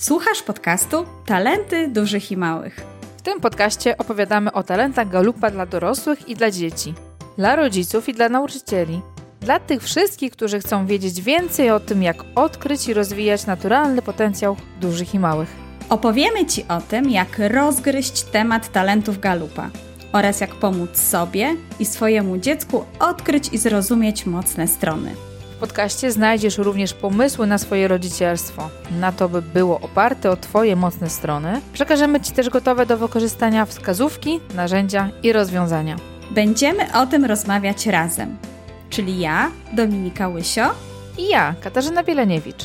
Słuchasz 0.00 0.42
podcastu 0.42 1.06
Talenty 1.26 1.88
Dużych 1.88 2.32
i 2.32 2.36
Małych. 2.36 2.80
W 3.16 3.22
tym 3.22 3.40
podcaście 3.40 3.98
opowiadamy 3.98 4.52
o 4.52 4.62
talentach 4.62 5.08
galupa 5.08 5.50
dla 5.50 5.66
dorosłych 5.66 6.28
i 6.28 6.34
dla 6.34 6.50
dzieci, 6.50 6.94
dla 7.36 7.56
rodziców 7.56 8.08
i 8.08 8.14
dla 8.14 8.28
nauczycieli. 8.28 9.00
Dla 9.40 9.60
tych 9.60 9.82
wszystkich, 9.82 10.32
którzy 10.32 10.60
chcą 10.60 10.86
wiedzieć 10.86 11.20
więcej 11.22 11.70
o 11.70 11.80
tym, 11.80 12.02
jak 12.02 12.16
odkryć 12.34 12.88
i 12.88 12.94
rozwijać 12.94 13.46
naturalny 13.46 14.02
potencjał 14.02 14.56
dużych 14.80 15.14
i 15.14 15.18
małych. 15.18 15.48
Opowiemy 15.88 16.46
Ci 16.46 16.64
o 16.68 16.80
tym, 16.80 17.10
jak 17.10 17.38
rozgryźć 17.38 18.22
temat 18.22 18.72
talentów 18.72 19.20
galupa 19.20 19.70
oraz 20.12 20.40
jak 20.40 20.54
pomóc 20.54 20.98
sobie 20.98 21.56
i 21.80 21.84
swojemu 21.84 22.38
dziecku 22.38 22.84
odkryć 22.98 23.48
i 23.52 23.58
zrozumieć 23.58 24.26
mocne 24.26 24.68
strony. 24.68 25.27
W 25.58 25.60
podcaście 25.60 26.12
znajdziesz 26.12 26.58
również 26.58 26.94
pomysły 26.94 27.46
na 27.46 27.58
swoje 27.58 27.88
rodzicielstwo, 27.88 28.70
na 29.00 29.12
to, 29.12 29.28
by 29.28 29.42
było 29.42 29.80
oparte 29.80 30.30
o 30.30 30.36
Twoje 30.36 30.76
mocne 30.76 31.10
strony. 31.10 31.60
Przekażemy 31.72 32.20
Ci 32.20 32.32
też 32.32 32.48
gotowe 32.48 32.86
do 32.86 32.98
wykorzystania 32.98 33.66
wskazówki, 33.66 34.40
narzędzia 34.54 35.10
i 35.22 35.32
rozwiązania. 35.32 35.96
Będziemy 36.30 36.94
o 36.94 37.06
tym 37.06 37.24
rozmawiać 37.24 37.86
razem, 37.86 38.36
czyli 38.90 39.18
ja, 39.18 39.50
Dominika 39.72 40.28
Łysio 40.28 40.74
i 41.18 41.28
ja, 41.28 41.54
Katarzyna 41.60 42.02
Bieleniewicz. 42.02 42.64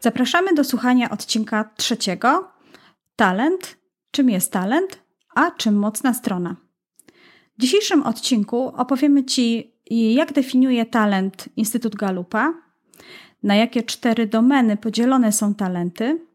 Zapraszamy 0.00 0.54
do 0.54 0.64
słuchania 0.64 1.10
odcinka 1.10 1.70
trzeciego. 1.76 2.48
Talent. 3.16 3.76
Czym 4.10 4.30
jest 4.30 4.52
talent, 4.52 4.98
a 5.34 5.50
czym 5.50 5.74
mocna 5.74 6.14
strona? 6.14 6.56
W 7.58 7.62
dzisiejszym 7.62 8.02
odcinku 8.02 8.72
opowiemy 8.76 9.24
Ci 9.24 9.69
jak 9.90 10.32
definiuje 10.32 10.86
talent 10.86 11.48
Instytut 11.56 11.94
Galupa? 11.94 12.54
Na 13.42 13.54
jakie 13.54 13.82
cztery 13.82 14.26
domeny 14.26 14.76
podzielone 14.76 15.32
są 15.32 15.54
talenty? 15.54 16.26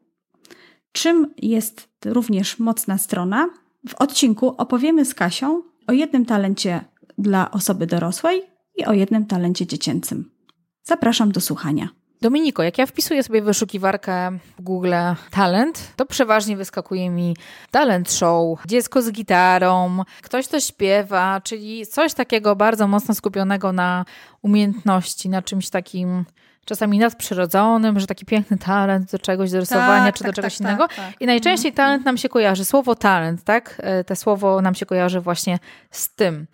Czym 0.91 1.33
jest 1.37 1.89
również 2.05 2.59
mocna 2.59 2.97
strona? 2.97 3.49
W 3.87 3.95
odcinku 3.95 4.47
opowiemy 4.47 5.05
z 5.05 5.13
Kasią 5.13 5.63
o 5.87 5.91
jednym 5.91 6.25
talencie 6.25 6.85
dla 7.17 7.51
osoby 7.51 7.87
dorosłej 7.87 8.41
i 8.75 8.85
o 8.85 8.93
jednym 8.93 9.25
talencie 9.25 9.67
dziecięcym. 9.67 10.31
Zapraszam 10.83 11.31
do 11.31 11.41
słuchania. 11.41 11.89
Dominiko, 12.21 12.63
jak 12.63 12.77
ja 12.77 12.85
wpisuję 12.85 13.23
sobie 13.23 13.41
wyszukiwarkę 13.41 14.31
w 14.57 14.61
Google 14.61 14.93
talent, 15.31 15.93
to 15.95 16.05
przeważnie 16.05 16.57
wyskakuje 16.57 17.09
mi 17.09 17.35
talent 17.71 18.11
show, 18.11 18.59
dziecko 18.67 19.01
z 19.01 19.11
gitarą, 19.11 20.03
ktoś 20.21 20.47
to 20.47 20.59
śpiewa, 20.59 21.41
czyli 21.41 21.87
coś 21.87 22.13
takiego 22.13 22.55
bardzo 22.55 22.87
mocno 22.87 23.15
skupionego 23.15 23.73
na 23.73 24.05
umiejętności, 24.41 25.29
na 25.29 25.41
czymś 25.41 25.69
takim 25.69 26.25
czasami 26.65 26.99
nadprzyrodzonym, 26.99 27.99
że 27.99 28.07
taki 28.07 28.25
piękny 28.25 28.57
talent 28.57 29.11
do 29.11 29.19
czegoś, 29.19 29.51
do 29.51 29.59
rysowania 29.59 30.05
tak, 30.05 30.15
czy 30.15 30.23
tak, 30.23 30.31
do 30.31 30.35
czegoś 30.35 30.57
tak, 30.57 30.61
innego. 30.61 30.87
Tak, 30.87 31.13
I 31.19 31.25
najczęściej 31.25 31.69
mhm. 31.69 31.75
talent 31.75 32.05
nam 32.05 32.17
się 32.17 32.29
kojarzy, 32.29 32.65
słowo 32.65 32.95
talent, 32.95 33.43
tak? 33.43 33.75
E, 33.79 34.03
te 34.03 34.15
słowo 34.15 34.61
nam 34.61 34.75
się 34.75 34.85
kojarzy 34.85 35.21
właśnie 35.21 35.59
z 35.91 36.15
tym. 36.15 36.47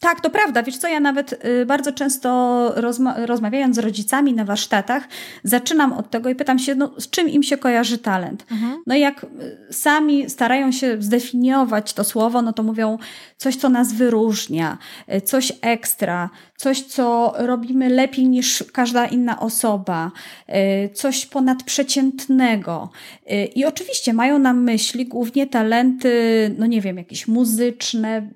Tak, 0.00 0.20
to 0.20 0.30
prawda. 0.30 0.62
Wiesz 0.62 0.78
co, 0.78 0.88
ja 0.88 1.00
nawet 1.00 1.44
y, 1.44 1.66
bardzo 1.66 1.92
często 1.92 2.72
rozma 2.76 3.14
rozmawiając 3.26 3.76
z 3.76 3.78
rodzicami 3.78 4.32
na 4.32 4.44
warsztatach, 4.44 5.08
zaczynam 5.44 5.92
od 5.92 6.10
tego 6.10 6.28
i 6.28 6.34
pytam 6.34 6.58
się, 6.58 6.74
no, 6.74 6.90
z 6.98 7.10
czym 7.10 7.28
im 7.28 7.42
się 7.42 7.56
kojarzy 7.56 7.98
talent. 7.98 8.46
Mhm. 8.50 8.82
No 8.86 8.94
i 8.94 9.00
jak 9.00 9.24
y, 9.24 9.72
sami 9.72 10.30
starają 10.30 10.72
się 10.72 10.96
zdefiniować 11.02 11.92
to 11.92 12.04
słowo, 12.04 12.42
no 12.42 12.52
to 12.52 12.62
mówią 12.62 12.98
coś, 13.36 13.56
co 13.56 13.68
nas 13.68 13.92
wyróżnia, 13.92 14.78
y, 15.14 15.20
coś 15.20 15.52
ekstra, 15.60 16.30
coś, 16.58 16.82
co 16.82 17.34
robimy 17.36 17.88
lepiej 17.88 18.28
niż 18.28 18.64
każda 18.72 19.06
inna 19.06 19.40
osoba, 19.40 20.10
coś 20.94 21.26
ponadprzeciętnego. 21.26 22.90
I 23.54 23.64
oczywiście 23.64 24.12
mają 24.12 24.38
na 24.38 24.52
myśli 24.52 25.06
głównie 25.06 25.46
talenty, 25.46 26.10
no 26.58 26.66
nie 26.66 26.80
wiem, 26.80 26.96
jakieś 26.96 27.28
muzyczne, 27.28 28.28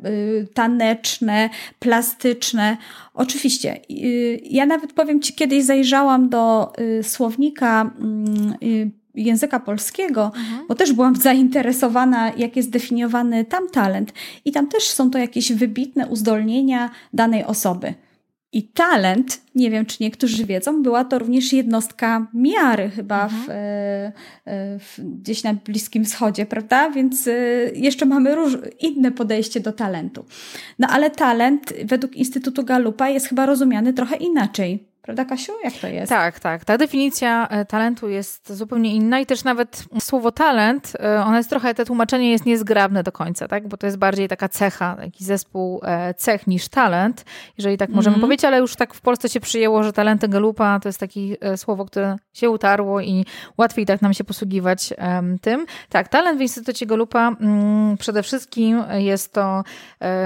taneczne, 0.55 1.51
plastyczne. 1.79 2.77
Oczywiście, 3.15 3.81
y, 3.91 4.41
ja 4.45 4.67
nawet 4.67 4.93
powiem 4.93 5.21
Ci, 5.21 5.35
kiedyś 5.35 5.65
zajrzałam 5.65 6.29
do 6.29 6.73
y, 6.81 7.03
słownika 7.03 7.91
mm, 8.01 8.55
y, 8.63 8.91
języka 9.15 9.61
polskiego, 9.61 10.25
mhm. 10.25 10.67
bo 10.69 10.75
też 10.75 10.93
byłam 10.93 11.17
zainteresowana, 11.29 12.33
jak 12.37 12.57
jest 12.57 12.71
definiowany 12.71 13.45
tam 13.45 13.69
talent. 13.69 14.13
I 14.45 14.53
tam 14.53 14.69
też 14.69 14.85
są 14.85 15.11
to 15.11 15.19
jakieś 15.19 15.53
wybitne 15.53 16.07
uzdolnienia 16.07 16.91
danej 17.13 17.45
osoby. 17.45 17.95
I 18.53 18.69
talent, 18.69 19.41
nie 19.55 19.71
wiem 19.71 19.87
czy 19.87 19.97
niektórzy 20.01 20.45
wiedzą, 20.45 20.83
była 20.83 21.05
to 21.05 21.19
również 21.19 21.53
jednostka 21.53 22.27
miary 22.35 22.91
chyba 22.91 23.25
mhm. 23.25 23.43
w, 23.43 23.51
e, 23.51 24.13
e, 24.45 24.79
w, 24.79 24.99
gdzieś 25.21 25.43
na 25.43 25.55
Bliskim 25.55 26.05
Wschodzie, 26.05 26.47
prawda? 26.47 26.91
Więc 26.91 27.27
e, 27.27 27.33
jeszcze 27.75 28.07
mamy 28.07 28.35
róż, 28.35 28.59
inne 28.81 29.13
podejście 29.13 29.61
do 29.61 29.73
talentu. 29.73 30.25
No 30.79 30.89
ale 30.91 31.11
talent 31.11 31.73
według 31.85 32.17
Instytutu 32.17 32.65
Galupa 32.65 33.09
jest 33.09 33.27
chyba 33.27 33.47
rozumiany 33.47 33.93
trochę 33.93 34.17
inaczej. 34.17 34.92
Prawda, 35.03 35.25
Kasiu? 35.25 35.53
Jak 35.65 35.75
to 35.75 35.87
jest? 35.87 36.09
Tak, 36.09 36.41
tak. 36.41 36.65
Ta 36.65 36.79
definicja 36.79 37.49
e, 37.49 37.65
talentu 37.65 38.09
jest 38.09 38.53
zupełnie 38.53 38.95
inna 38.95 39.21
i 39.21 39.27
też 39.27 39.45
nawet 39.45 39.85
słowo 40.01 40.33
talent, 40.33 40.93
e, 41.01 41.25
ona 41.25 41.37
jest 41.37 41.51
trochę, 41.51 41.75
to 41.75 41.85
tłumaczenie 41.85 42.31
jest 42.31 42.47
niezgrabne 42.47 43.03
do 43.03 43.13
końca, 43.13 43.49
tak? 43.49 43.69
Bo 43.69 43.77
to 43.77 43.87
jest 43.87 43.99
bardziej 43.99 44.29
taka 44.29 44.49
cecha, 44.49 44.97
taki 44.97 45.25
zespół 45.25 45.81
e, 45.85 46.15
cech 46.15 46.47
niż 46.47 46.69
talent, 46.69 47.25
jeżeli 47.59 47.79
tak 47.79 47.91
możemy 47.91 48.17
mm. 48.17 48.21
powiedzieć, 48.21 48.45
ale 48.45 48.59
już 48.59 48.77
tak 48.77 48.95
w 48.95 49.01
Polsce 49.01 49.29
się 49.29 49.41
przyjęło, 49.41 49.83
że 49.83 49.93
talenty 49.93 50.29
galupa 50.29 50.81
to 50.81 50.89
jest 50.89 51.01
takie 51.01 51.21
słowo, 51.57 51.85
które 51.85 52.17
się 52.33 52.51
utarło 52.51 53.01
i 53.01 53.25
łatwiej 53.59 53.87
tak 53.87 54.03
nam 54.03 54.15
się 54.15 54.25
posługiwać 54.25 54.93
tym. 55.41 55.67
Tak, 55.89 56.09
talent 56.09 56.39
w 56.39 56.43
Instytucie 56.43 56.87
Galupa 56.87 57.37
mm, 57.41 57.97
przede 57.97 58.23
wszystkim 58.23 58.85
jest 58.99 59.33
to, 59.33 59.63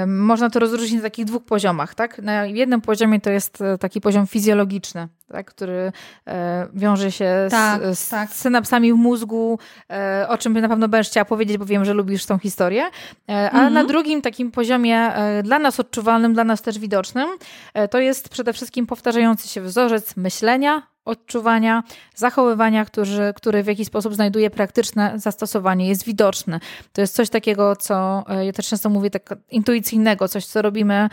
można 0.07 0.51
to 0.51 0.59
rozróżnić 0.59 0.97
na 0.97 1.03
takich 1.03 1.25
dwóch 1.25 1.45
poziomach, 1.45 1.95
tak? 1.95 2.19
Na 2.19 2.47
jednym 2.47 2.81
poziomie 2.81 3.21
to 3.21 3.31
jest 3.31 3.63
taki 3.81 4.01
poziom 4.01 4.27
fizjologiczny, 4.27 4.66
biologiczny, 4.67 5.09
tak, 5.29 5.47
który 5.47 5.93
e, 6.27 6.67
wiąże 6.75 7.13
się 7.13 7.49
tak, 7.51 7.83
z, 7.83 7.99
z 7.99 8.09
tak. 8.09 8.31
synapsami 8.31 8.93
w 8.93 8.97
mózgu, 8.97 9.59
e, 9.91 10.27
o 10.29 10.39
czym 10.39 10.61
na 10.61 10.69
pewno 10.69 10.89
będziesz 10.89 11.11
chciała 11.11 11.25
powiedzieć, 11.25 11.59
bo 11.59 11.65
wiem, 11.65 11.85
że 11.85 11.95
lubisz 11.95 12.27
tą 12.27 12.39
historię. 12.39 12.83
E, 13.29 13.51
a 13.51 13.55
mhm. 13.55 13.75
na 13.75 13.85
drugim 13.85 14.23
takim 14.23 14.51
poziomie, 14.51 14.99
e, 14.99 15.43
dla 15.43 15.59
nas 15.59 15.81
odczuwalnym, 15.81 16.35
dla 16.35 16.45
nas 16.45 16.63
też 16.63 16.79
widocznym, 16.79 17.29
e, 17.75 17.89
to 17.89 17.99
jest 17.99 18.29
przede 18.29 18.53
wszystkim 18.53 18.87
powtarzający 18.87 19.49
się 19.49 19.61
wzorzec 19.61 20.17
myślenia, 20.17 20.83
odczuwania, 21.07 21.83
zachowywania, 22.15 22.85
który, 22.85 23.33
który 23.37 23.63
w 23.63 23.67
jakiś 23.67 23.87
sposób 23.87 24.15
znajduje 24.15 24.51
praktyczne 24.51 25.13
zastosowanie, 25.17 25.89
jest 25.89 26.05
widoczny. 26.05 26.61
To 26.93 27.01
jest 27.01 27.15
coś 27.15 27.31
takiego, 27.31 27.77
co 27.77 28.25
e, 28.29 28.47
ja 28.47 28.53
też 28.53 28.69
często 28.69 28.89
mówię, 28.89 29.11
tak 29.11 29.35
intuicyjnego, 29.51 30.29
coś, 30.29 30.47
co 30.47 30.63
robimy 30.63 31.09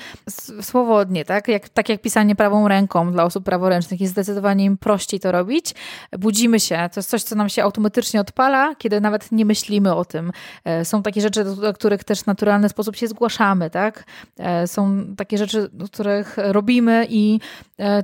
swobodnie, 0.61 1.25
tak? 1.25 1.47
Jak, 1.47 1.69
tak 1.69 1.89
jak 1.89 2.01
pisanie 2.01 2.35
prawą 2.35 2.67
ręką 2.67 3.11
dla 3.11 3.23
osób 3.23 3.45
praworęcznych 3.45 4.01
jest 4.01 4.13
zdecydowanie 4.13 4.65
im 4.65 4.77
prościej 4.77 5.19
to 5.19 5.31
robić. 5.31 5.75
Budzimy 6.19 6.59
się, 6.59 6.89
to 6.93 6.99
jest 6.99 7.09
coś, 7.09 7.23
co 7.23 7.35
nam 7.35 7.49
się 7.49 7.63
automatycznie 7.63 8.21
odpala, 8.21 8.75
kiedy 8.75 9.01
nawet 9.01 9.31
nie 9.31 9.45
myślimy 9.45 9.95
o 9.95 10.05
tym. 10.05 10.31
E, 10.65 10.85
są 10.85 11.03
takie 11.03 11.21
rzeczy, 11.21 11.43
do 11.43 11.73
których 11.73 12.03
też 12.03 12.19
w 12.19 12.27
naturalny 12.27 12.69
sposób 12.69 12.95
się 12.95 13.07
zgłaszamy, 13.07 13.69
tak? 13.69 14.03
E, 14.37 14.67
są 14.67 15.05
takie 15.17 15.37
rzeczy, 15.37 15.69
do 15.73 15.85
których 15.85 16.37
robimy 16.37 17.07
i 17.09 17.39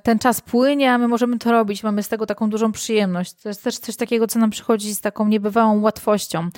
ten 0.04 0.20
czas 0.20 0.42
płynie, 0.42 0.94
a 0.94 0.98
my 0.98 1.08
możemy 1.08 1.40
to 1.40 1.52
robić 1.52 1.79
robić, 1.80 1.84
mamy 1.84 2.04
z 2.04 2.10
tego 2.10 2.26
taką 2.26 2.50
dużą 2.50 2.72
przyjemność. 2.72 3.34
To 3.34 3.50
jest 3.50 3.64
też 3.64 3.78
coś 3.80 3.96
takiego, 3.96 4.28
co 4.28 4.40
nam 4.40 4.50
przychodzi 4.50 4.96
z 4.96 5.02
taką 5.02 5.28
niebywałą 5.28 5.82
łatwością. 5.82 6.50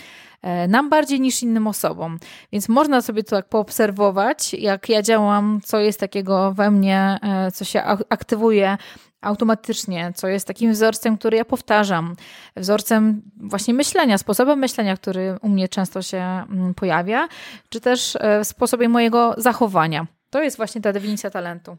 E, 0.41 0.67
nam 0.67 0.89
bardziej 0.89 1.19
niż 1.19 1.43
innym 1.43 1.67
osobom. 1.67 2.19
Więc 2.51 2.69
można 2.69 3.01
sobie 3.01 3.23
to 3.23 3.35
tak 3.35 3.49
poobserwować, 3.49 4.53
jak 4.53 4.89
ja 4.89 5.01
działam, 5.01 5.59
co 5.63 5.79
jest 5.79 5.99
takiego 5.99 6.53
we 6.53 6.71
mnie, 6.71 7.19
e, 7.23 7.51
co 7.51 7.65
się 7.65 7.83
aktywuje 8.09 8.77
automatycznie, 9.21 10.13
co 10.15 10.27
jest 10.27 10.47
takim 10.47 10.71
wzorcem, 10.71 11.17
który 11.17 11.37
ja 11.37 11.45
powtarzam, 11.45 12.15
wzorcem 12.55 13.21
właśnie 13.37 13.73
myślenia, 13.73 14.17
sposobem 14.17 14.59
myślenia, 14.59 14.97
który 14.97 15.37
u 15.41 15.49
mnie 15.49 15.69
często 15.69 16.01
się 16.01 16.17
mm, 16.17 16.73
pojawia, 16.73 17.27
czy 17.69 17.79
też 17.79 18.15
e, 18.15 18.45
sposobem 18.45 18.91
mojego 18.91 19.35
zachowania. 19.37 20.07
To 20.29 20.43
jest 20.43 20.57
właśnie 20.57 20.81
ta 20.81 20.93
definicja 20.93 21.29
talentu. 21.29 21.77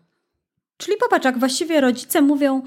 Czyli 0.84 0.96
popatrz, 0.96 1.24
jak 1.24 1.38
właściwie 1.38 1.80
rodzice 1.80 2.22
mówią, 2.22 2.62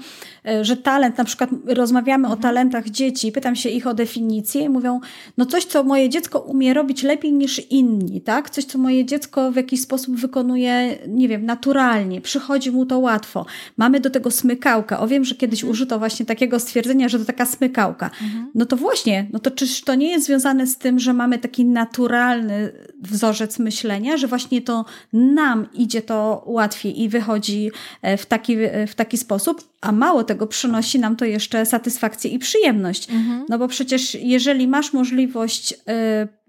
e, 0.46 0.64
że 0.64 0.76
talent, 0.76 1.18
na 1.18 1.24
przykład 1.24 1.50
rozmawiamy 1.66 2.24
o 2.24 2.32
mhm. 2.32 2.42
talentach 2.42 2.88
dzieci, 2.88 3.32
pytam 3.32 3.56
się 3.56 3.68
ich 3.68 3.86
o 3.86 3.94
definicję 3.94 4.62
i 4.62 4.68
mówią, 4.68 5.00
no 5.36 5.46
coś, 5.46 5.64
co 5.64 5.84
moje 5.84 6.08
dziecko 6.08 6.38
umie 6.40 6.74
robić 6.74 7.02
lepiej 7.02 7.32
niż 7.32 7.70
inni, 7.70 8.20
tak? 8.20 8.50
Coś, 8.50 8.64
co 8.64 8.78
moje 8.78 9.04
dziecko 9.04 9.52
w 9.52 9.56
jakiś 9.56 9.80
sposób 9.80 10.16
wykonuje, 10.16 10.98
nie 11.08 11.28
wiem, 11.28 11.46
naturalnie, 11.46 12.20
przychodzi 12.20 12.70
mu 12.70 12.86
to 12.86 12.98
łatwo. 12.98 13.46
Mamy 13.76 14.00
do 14.00 14.10
tego 14.10 14.30
smykałka. 14.30 15.00
O 15.00 15.08
wiem, 15.08 15.24
że 15.24 15.34
kiedyś 15.34 15.60
mhm. 15.60 15.70
użyto 15.70 15.98
właśnie 15.98 16.26
takiego 16.26 16.60
stwierdzenia, 16.60 17.08
że 17.08 17.18
to 17.18 17.24
taka 17.24 17.46
smykałka. 17.46 18.10
Mhm. 18.22 18.50
No 18.54 18.66
to 18.66 18.76
właśnie, 18.76 19.26
no 19.32 19.38
to 19.38 19.50
czyż 19.50 19.82
to 19.82 19.94
nie 19.94 20.10
jest 20.10 20.26
związane 20.26 20.66
z 20.66 20.78
tym, 20.78 20.98
że 20.98 21.12
mamy 21.12 21.38
taki 21.38 21.64
naturalny 21.64 22.72
wzorzec 23.02 23.58
myślenia, 23.58 24.16
że 24.16 24.26
właśnie 24.26 24.62
to 24.62 24.84
nam 25.12 25.66
idzie 25.74 26.02
to 26.02 26.42
łatwiej 26.46 27.02
i 27.02 27.08
wychodzi 27.08 27.70
w 28.18 28.26
taki, 28.26 28.56
w 28.88 28.94
taki 28.94 29.16
sposób, 29.16 29.68
a 29.80 29.92
mało 29.92 30.24
tego, 30.24 30.46
przynosi 30.46 30.98
nam 30.98 31.16
to 31.16 31.24
jeszcze 31.24 31.66
satysfakcję 31.66 32.30
i 32.30 32.38
przyjemność. 32.38 33.10
Mhm. 33.10 33.46
No 33.48 33.58
bo 33.58 33.68
przecież 33.68 34.14
jeżeli 34.14 34.68
masz 34.68 34.92
możliwość 34.92 35.74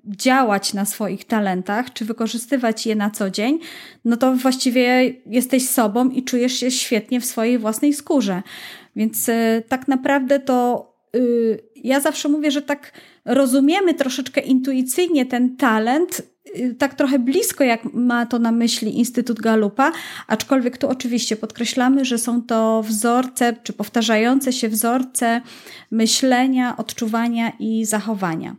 działać 0.06 0.74
na 0.74 0.86
swoich 0.86 1.26
talentach, 1.26 1.94
czy 1.94 2.06
wykorzystywać 2.06 2.86
je 2.86 2.96
na 2.96 3.10
co 3.10 3.30
dzień, 3.30 3.60
no 4.06 4.18
to 4.18 4.36
właściwie 4.36 5.14
jesteś 5.26 5.70
sobą 5.70 6.10
i 6.10 6.24
czujesz 6.24 6.54
się 6.54 6.72
świetnie 6.72 7.22
w 7.22 7.26
swojej 7.26 7.58
własnej 7.58 7.94
skórze. 7.94 8.42
Więc 8.96 9.30
tak 9.68 9.88
naprawdę 9.88 10.40
to 10.40 10.88
y, 11.16 11.60
ja 11.76 12.00
zawsze 12.00 12.30
mówię, 12.30 12.52
że 12.52 12.62
tak 12.62 12.92
rozumiemy 13.26 13.94
troszeczkę 13.94 14.42
intuicyjnie 14.42 15.26
ten 15.26 15.58
talent, 15.58 16.22
tak 16.78 16.94
trochę 16.94 17.20
blisko, 17.20 17.64
jak 17.64 17.94
ma 17.94 18.26
to 18.26 18.40
na 18.40 18.52
myśli 18.52 18.98
Instytut 18.98 19.40
Galupa, 19.40 19.92
aczkolwiek 20.28 20.78
tu 20.78 20.90
oczywiście 20.90 21.36
podkreślamy, 21.36 22.06
że 22.06 22.18
są 22.18 22.42
to 22.42 22.84
wzorce, 22.84 23.56
czy 23.64 23.74
powtarzające 23.74 24.54
się 24.54 24.70
wzorce 24.70 25.42
myślenia, 25.92 26.78
odczuwania 26.78 27.52
i 27.60 27.86
zachowania. 27.86 28.56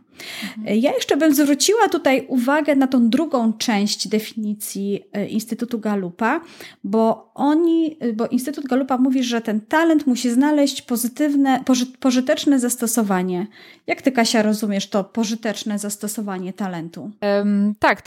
Mhm. 0.57 0.77
Ja 0.79 0.93
jeszcze 0.93 1.17
bym 1.17 1.35
zwróciła 1.35 1.89
tutaj 1.89 2.25
uwagę 2.27 2.75
na 2.75 2.87
tą 2.87 3.09
drugą 3.09 3.53
część 3.53 4.07
definicji 4.07 5.03
e, 5.13 5.27
Instytutu 5.27 5.79
Galupa, 5.79 6.41
bo 6.83 7.31
oni, 7.35 7.97
bo 8.13 8.27
Instytut 8.27 8.65
Galupa 8.65 8.97
mówi, 8.97 9.23
że 9.23 9.41
ten 9.41 9.61
talent 9.61 10.07
musi 10.07 10.31
znaleźć 10.31 10.81
pozytywne, 10.81 11.63
pożyteczne 11.99 12.59
zastosowanie. 12.59 13.47
Jak 13.87 14.01
ty, 14.01 14.11
Kasia, 14.11 14.41
rozumiesz 14.41 14.89
to 14.89 15.03
pożyteczne 15.03 15.79
zastosowanie 15.79 16.53
talentu? 16.53 17.11
Um, 17.21 17.75
tak, 17.79 18.01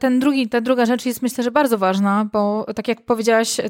ten 0.00 0.20
drugi, 0.20 0.48
ta 0.48 0.60
druga 0.60 0.86
rzecz 0.86 1.06
jest 1.06 1.22
myślę, 1.22 1.44
że 1.44 1.50
bardzo 1.50 1.78
ważna, 1.78 2.28
bo 2.32 2.66
tak 2.76 2.88
jak 2.88 3.02
powiedziałaś, 3.02 3.60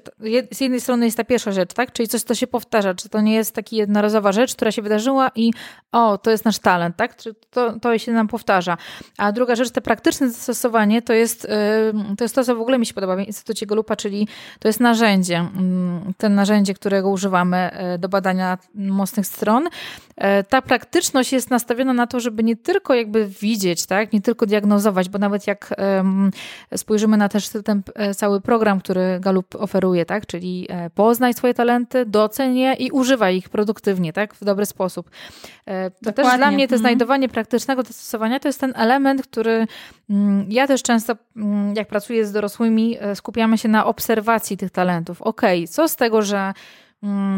z 0.51 0.61
jednej 0.61 0.81
strony 0.81 1.05
jest 1.05 1.17
ta 1.17 1.25
pierwsza 1.25 1.53
rzecz, 1.53 1.73
tak? 1.73 1.93
Czyli 1.93 2.09
coś, 2.09 2.23
co 2.23 2.35
się 2.35 2.47
powtarza, 2.47 2.95
czy 2.95 3.09
to 3.09 3.21
nie 3.21 3.35
jest 3.35 3.55
taka 3.55 3.69
jednorazowa 3.73 4.33
rzecz, 4.33 4.55
która 4.55 4.73
się 4.73 4.83
wydarzyła 4.83 5.31
i 5.35 5.53
o, 5.93 6.19
to 6.19 6.31
jest 6.31 6.45
nasz 6.45 6.59
talent, 6.59 6.97
tak? 6.97 7.17
Czy 7.17 7.35
to, 7.51 7.81
to 7.81 7.86
się 7.97 8.13
nam 8.13 8.29
powtarza. 8.29 8.77
A 9.19 9.33
druga 9.33 9.57
rzecz, 9.57 9.71
te 9.71 9.81
praktyczne 9.81 10.31
zastosowanie, 10.31 11.03
to 11.03 11.13
jest, 11.13 11.47
to 12.19 12.25
jest 12.25 12.35
to, 12.35 12.45
co 12.45 12.57
w 12.57 12.61
ogóle 12.61 12.79
mi 12.79 12.87
się 12.87 12.95
podoba 12.95 13.17
w 13.17 13.21
Instytucie 13.21 13.67
Golupa, 13.67 13.97
czyli 13.97 14.29
to 14.59 14.69
jest 14.69 14.81
narzędzie. 14.81 15.37
Mm, 15.37 16.13
ten 16.19 16.35
narzędzie, 16.35 16.75
którego 16.75 17.11
używamy 17.11 17.57
e, 17.57 17.99
do 17.99 18.09
badania 18.09 18.59
mocnych 18.75 19.27
stron. 19.27 19.69
E, 20.17 20.45
ta 20.45 20.63
praktyczność 20.63 21.33
jest 21.33 21.51
nastawiona 21.51 21.93
na 21.93 22.07
to, 22.07 22.21
żeby 22.21 22.45
nie 22.45 22.57
tylko 22.57 22.95
jakby 22.95 23.27
widzieć, 23.27 23.87
tak? 23.87 24.13
nie 24.13 24.21
tylko 24.21 24.47
diagnozować, 24.47 25.09
bo 25.09 25.19
nawet 25.19 25.47
jak 25.47 25.75
spojrzymy 26.77 27.17
na 27.17 27.29
też 27.29 27.49
ten 27.65 27.83
e, 27.95 28.15
cały 28.15 28.41
program, 28.41 28.81
który 28.81 29.21
Galup 29.21 29.55
oferuje, 29.55 30.05
tak? 30.05 30.27
czyli 30.27 30.69
poznaj 30.95 31.35
swoje 31.35 31.55
talenty, 31.55 32.07
doceń 32.07 32.57
je 32.57 32.73
i 32.73 32.91
używaj 32.91 33.37
ich 33.37 33.49
produktywnie, 33.49 34.13
tak? 34.13 34.35
w 34.35 34.45
dobry 34.45 34.67
sposób. 34.67 35.11
To 35.65 35.73
Dokładnie. 36.03 36.31
też 36.31 36.39
dla 36.39 36.51
mnie 36.51 36.69
to 36.69 36.75
mhm. 36.75 36.81
znajdowanie 36.81 37.29
praktycznego 37.29 37.83
zastosowania 37.83 38.41
to 38.41 38.49
jest 38.49 38.61
ten 38.61 38.73
element, 38.77 39.23
który 39.23 39.67
mm, 40.11 40.47
ja 40.49 40.67
też 40.67 40.83
często, 40.83 41.17
mm, 41.37 41.75
jak 41.77 41.89
pracuję 41.89 42.27
z 42.27 42.33
dorosłymi, 42.33 42.97
e, 43.01 43.17
skupiamy 43.17 43.59
się 43.59 43.69
na 43.69 43.87
obserwacji 43.87 44.57
tych 44.57 44.71
talentów. 44.71 45.23
Okej, 45.23 45.65
okay, 45.65 45.69
co 45.69 45.89
z 45.89 45.97
tego, 45.97 46.23
że 46.23 46.53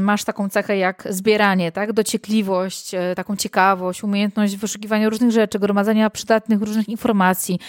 masz 0.01 0.25
taką 0.25 0.49
cechę 0.49 0.77
jak 0.77 1.07
zbieranie, 1.11 1.73
tak? 1.73 1.93
dociekliwość, 1.93 2.95
e, 2.95 3.15
taką 3.15 3.37
ciekawość, 3.37 4.05
umiejętność 4.05 4.57
wyszukiwania 4.57 5.09
różnych 5.09 5.31
rzeczy, 5.31 5.59
gromadzenia 5.59 6.11
przydatnych 6.11 6.63
różnych 6.63 6.89
informacji. 6.89 7.61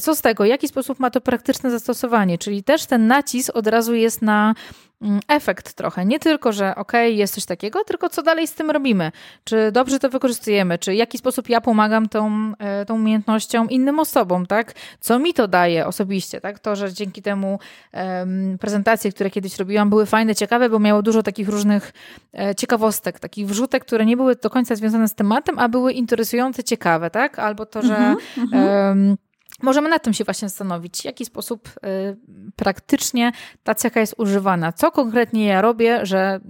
Co 0.00 0.14
z 0.14 0.22
tego? 0.22 0.44
W 0.44 0.46
jaki 0.46 0.68
sposób 0.68 1.00
ma 1.00 1.10
to 1.10 1.20
praktyczne 1.20 1.70
zastosowanie? 1.70 2.38
Czyli 2.38 2.62
też 2.62 2.86
ten 2.86 3.06
nacisk 3.06 3.56
od 3.56 3.66
razu 3.66 3.94
jest 3.94 4.22
na 4.22 4.54
Mm, 4.56 4.85
efekt 5.28 5.72
trochę. 5.72 6.04
Nie 6.04 6.18
tylko, 6.18 6.52
że 6.52 6.74
okej, 6.74 7.08
okay, 7.08 7.18
jest 7.18 7.34
coś 7.34 7.44
takiego, 7.44 7.84
tylko 7.84 8.08
co 8.08 8.22
dalej 8.22 8.46
z 8.46 8.54
tym 8.54 8.70
robimy. 8.70 9.12
Czy 9.44 9.72
dobrze 9.72 9.98
to 9.98 10.10
wykorzystujemy, 10.10 10.78
czy 10.78 10.90
w 10.90 10.94
jaki 10.94 11.18
sposób 11.18 11.48
ja 11.48 11.60
pomagam 11.60 12.08
tą, 12.08 12.52
e, 12.58 12.84
tą 12.84 12.94
umiejętnością 12.94 13.66
innym 13.66 14.00
osobom, 14.00 14.46
tak? 14.46 14.72
Co 15.00 15.18
mi 15.18 15.34
to 15.34 15.48
daje 15.48 15.86
osobiście, 15.86 16.40
tak? 16.40 16.58
To, 16.58 16.76
że 16.76 16.92
dzięki 16.92 17.22
temu 17.22 17.58
um, 17.92 18.58
prezentacje, 18.60 19.12
które 19.12 19.30
kiedyś 19.30 19.58
robiłam, 19.58 19.90
były 19.90 20.06
fajne, 20.06 20.34
ciekawe, 20.34 20.70
bo 20.70 20.78
miało 20.78 21.02
dużo 21.02 21.22
takich 21.22 21.48
różnych 21.48 21.92
e, 22.38 22.54
ciekawostek, 22.54 23.20
takich 23.20 23.46
wrzutek, 23.46 23.84
które 23.84 24.06
nie 24.06 24.16
były 24.16 24.36
do 24.36 24.50
końca 24.50 24.74
związane 24.74 25.08
z 25.08 25.14
tematem, 25.14 25.58
a 25.58 25.68
były 25.68 25.92
interesujące, 25.92 26.64
ciekawe, 26.64 27.10
tak? 27.10 27.38
Albo 27.38 27.66
to, 27.66 27.82
że 27.82 27.96
mm 27.96 28.16
-hmm, 28.36 28.88
um, 28.88 29.16
Możemy 29.62 29.88
nad 29.88 30.02
tym 30.02 30.12
się 30.12 30.24
właśnie 30.24 30.48
zastanowić, 30.48 31.00
w 31.02 31.04
jaki 31.04 31.24
sposób 31.24 31.68
y, 31.68 32.16
praktycznie 32.56 33.32
ta 33.62 33.74
cecha 33.74 34.00
jest 34.00 34.14
używana. 34.18 34.72
Co 34.72 34.90
konkretnie 34.90 35.46
ja 35.46 35.60
robię, 35.60 36.06
że 36.06 36.40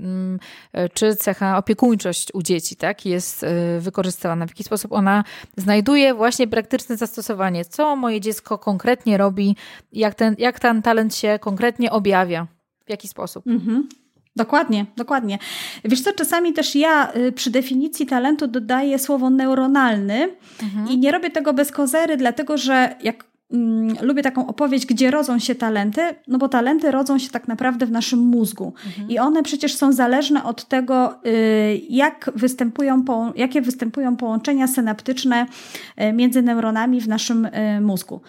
y, 0.75 0.89
czy 0.89 1.17
cecha 1.17 1.59
opiekuńczość 1.59 2.35
u 2.35 2.43
dzieci 2.43 2.77
tak, 2.77 3.07
jest 3.07 3.43
y, 3.43 3.47
wykorzystywana, 3.81 4.47
w 4.47 4.51
jaki 4.51 4.65
sposób 4.65 4.93
ona 4.93 5.25
znajduje 5.57 6.15
właśnie 6.15 6.49
praktyczne 6.49 6.97
zastosowanie. 6.97 7.65
Co 7.65 7.97
moje 7.97 8.21
dziecko 8.21 8.59
konkretnie 8.59 9.19
robi, 9.19 9.57
jak 9.93 10.15
ten, 10.15 10.35
jak 10.39 10.61
ten 10.61 10.83
talent 10.83 11.15
się 11.15 11.39
konkretnie 11.41 11.91
objawia, 11.93 12.47
w 12.87 12.91
jaki 12.91 13.09
sposób. 13.09 13.47
Mhm. 13.47 13.89
Dokładnie, 14.37 14.87
dokładnie. 14.97 15.39
Wiesz 15.85 16.01
co, 16.01 16.13
czasami 16.13 16.53
też 16.53 16.75
ja 16.75 17.13
y, 17.17 17.33
przy 17.33 17.51
definicji 17.51 18.07
talentu 18.07 18.47
dodaję 18.47 18.99
słowo 18.99 19.31
neuronalny 19.31 20.29
mhm. 20.63 20.89
i 20.89 20.99
nie 20.99 21.13
robię 21.13 21.31
tego 21.31 21.55
bez 21.55 21.73
kozery, 21.73 22.17
dlatego 22.17 22.59
że 22.59 22.97
jak 23.03 23.25
mm, 23.53 23.97
lubię 24.03 24.23
taką 24.23 24.47
opowieść, 24.47 24.87
gdzie 24.87 25.11
rodzą 25.11 25.39
się 25.39 25.55
talenty, 25.55 26.01
no 26.29 26.39
bo 26.39 26.49
talenty 26.49 26.91
rodzą 26.91 27.19
się 27.19 27.31
tak 27.31 27.49
naprawdę 27.49 27.87
w 27.87 27.91
naszym 27.91 28.19
mózgu 28.19 28.73
mhm. 28.87 29.11
i 29.11 29.19
one 29.19 29.43
przecież 29.43 29.75
są 29.75 29.93
zależne 29.93 30.45
od 30.45 30.65
tego, 30.65 31.15
y, 31.27 31.81
jak 31.91 32.31
występują, 32.35 33.05
jakie 33.37 33.63
występują 33.63 34.17
połączenia 34.17 34.67
synaptyczne 34.67 35.47
y, 36.01 36.13
między 36.13 36.43
neuronami 36.43 37.01
w 37.01 37.09
naszym 37.09 37.45
y, 37.45 37.81
mózgu. 37.81 38.21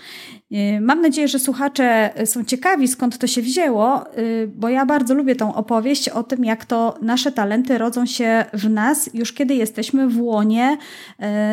Y, 0.51 0.81
mam 0.81 1.01
nadzieję, 1.01 1.27
że 1.27 1.39
słuchacze 1.39 2.09
są 2.25 2.43
ciekawi, 2.43 2.87
skąd 2.87 3.17
to 3.17 3.27
się 3.27 3.41
wzięło, 3.41 4.17
y, 4.17 4.51
bo 4.55 4.69
ja 4.69 4.85
bardzo 4.85 5.13
lubię 5.13 5.35
tą 5.35 5.55
opowieść 5.55 6.09
o 6.09 6.23
tym, 6.23 6.45
jak 6.45 6.65
to 6.65 6.97
nasze 7.01 7.31
talenty 7.31 7.77
rodzą 7.77 8.05
się 8.05 8.45
w 8.53 8.69
nas 8.69 9.09
już 9.13 9.33
kiedy 9.33 9.55
jesteśmy 9.55 10.07
w 10.07 10.21
łonie 10.21 10.77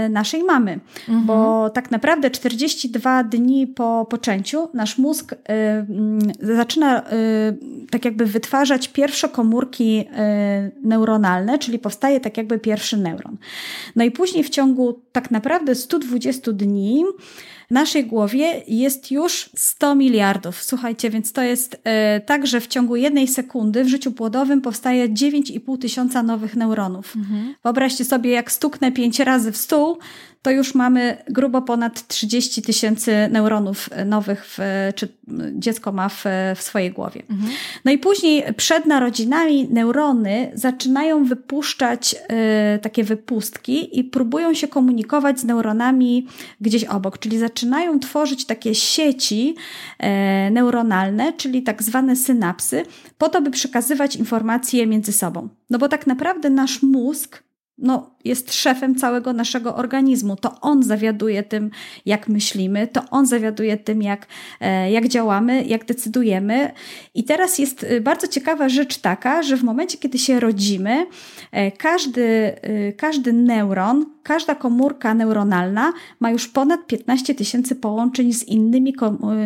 y, 0.04 0.08
naszej 0.08 0.44
mamy. 0.44 0.80
Mhm. 1.08 1.26
Bo 1.26 1.70
tak 1.70 1.90
naprawdę 1.90 2.30
42 2.30 3.24
dni 3.24 3.53
po 3.66 4.06
poczęciu 4.10 4.68
nasz 4.74 4.98
mózg 4.98 5.34
mm, 5.44 6.32
zaczyna 6.40 7.02
tak 7.90 8.04
jakby 8.04 8.26
wytwarzać 8.26 8.88
pierwsze 8.88 9.28
komórki 9.28 10.04
neuronalne, 10.82 11.58
czyli 11.58 11.78
powstaje 11.78 12.20
tak 12.20 12.36
jakby 12.36 12.58
pierwszy 12.58 12.96
neuron. 12.96 13.36
No 13.96 14.04
i 14.04 14.10
później 14.10 14.44
w 14.44 14.50
ciągu 14.50 15.00
tak 15.12 15.30
naprawdę 15.30 15.74
120 15.74 16.52
dni 16.52 17.04
w 17.68 17.70
naszej 17.70 18.06
głowie 18.06 18.62
jest 18.68 19.10
już 19.10 19.50
100 19.56 19.94
miliardów. 19.94 20.62
Słuchajcie, 20.62 21.10
więc 21.10 21.32
to 21.32 21.42
jest 21.42 21.80
e, 21.84 22.20
tak, 22.20 22.46
że 22.46 22.60
w 22.60 22.66
ciągu 22.66 22.96
jednej 22.96 23.28
sekundy 23.28 23.84
w 23.84 23.88
życiu 23.88 24.12
płodowym 24.12 24.60
powstaje 24.60 25.08
9,5 25.08 25.78
tysiąca 25.78 26.22
nowych 26.22 26.56
neuronów. 26.56 27.16
Mhm. 27.16 27.54
Wyobraźcie 27.62 28.04
sobie, 28.04 28.30
jak 28.30 28.52
stuknę 28.52 28.92
pięć 28.92 29.20
razy 29.20 29.52
w 29.52 29.56
stół, 29.56 29.98
to 30.44 30.50
już 30.50 30.74
mamy 30.74 31.16
grubo 31.28 31.62
ponad 31.62 32.08
30 32.08 32.62
tysięcy 32.62 33.28
neuronów 33.30 33.90
nowych, 34.06 34.46
w, 34.46 34.58
czy 34.94 35.08
dziecko 35.54 35.92
ma 35.92 36.08
w, 36.08 36.24
w 36.56 36.62
swojej 36.62 36.90
głowie. 36.90 37.22
Mhm. 37.30 37.52
No 37.84 37.92
i 37.92 37.98
później 37.98 38.44
przed 38.56 38.86
narodzinami 38.86 39.68
neurony 39.70 40.50
zaczynają 40.54 41.24
wypuszczać 41.24 42.14
y, 42.14 42.78
takie 42.78 43.04
wypustki 43.04 43.98
i 43.98 44.04
próbują 44.04 44.54
się 44.54 44.68
komunikować 44.68 45.40
z 45.40 45.44
neuronami 45.44 46.26
gdzieś 46.60 46.84
obok, 46.84 47.18
czyli 47.18 47.38
zaczynają 47.38 48.00
tworzyć 48.00 48.46
takie 48.46 48.74
sieci 48.74 49.54
y, 50.00 50.50
neuronalne, 50.50 51.32
czyli 51.32 51.62
tak 51.62 51.82
zwane 51.82 52.16
synapsy, 52.16 52.82
po 53.18 53.28
to, 53.28 53.42
by 53.42 53.50
przekazywać 53.50 54.16
informacje 54.16 54.86
między 54.86 55.12
sobą. 55.12 55.48
No 55.70 55.78
bo 55.78 55.88
tak 55.88 56.06
naprawdę 56.06 56.50
nasz 56.50 56.82
mózg 56.82 57.43
no, 57.78 58.10
jest 58.24 58.54
szefem 58.54 58.94
całego 58.94 59.32
naszego 59.32 59.76
organizmu. 59.76 60.36
To 60.36 60.60
on 60.60 60.82
zawiaduje 60.82 61.42
tym, 61.42 61.70
jak 62.06 62.28
myślimy, 62.28 62.86
to 62.86 63.02
on 63.10 63.26
zawiaduje 63.26 63.76
tym, 63.76 64.02
jak, 64.02 64.26
e, 64.60 64.90
jak 64.90 65.08
działamy, 65.08 65.64
jak 65.64 65.84
decydujemy. 65.84 66.72
I 67.14 67.24
teraz 67.24 67.58
jest 67.58 67.84
e, 67.84 68.00
bardzo 68.00 68.28
ciekawa 68.28 68.68
rzecz 68.68 68.98
taka, 68.98 69.42
że 69.42 69.56
w 69.56 69.62
momencie, 69.62 69.98
kiedy 69.98 70.18
się 70.18 70.40
rodzimy, 70.40 71.06
e, 71.52 71.72
każdy, 71.72 72.54
każdy 72.96 73.32
neuron, 73.32 74.06
każda 74.22 74.54
komórka 74.54 75.14
neuronalna 75.14 75.92
ma 76.20 76.30
już 76.30 76.48
ponad 76.48 76.86
15 76.86 77.34
tysięcy 77.34 77.76
połączeń 77.76 78.32
z 78.32 78.44
innymi, 78.44 78.94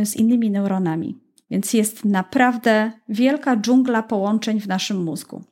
z 0.05 0.17
innymi 0.17 0.51
neuronami. 0.51 1.19
Więc 1.51 1.73
jest 1.75 2.05
naprawdę 2.05 2.93
wielka 3.09 3.57
dżungla 3.57 4.03
połączeń 4.03 4.61
w 4.61 4.69
naszym 4.69 5.05
mózgu. 5.05 5.43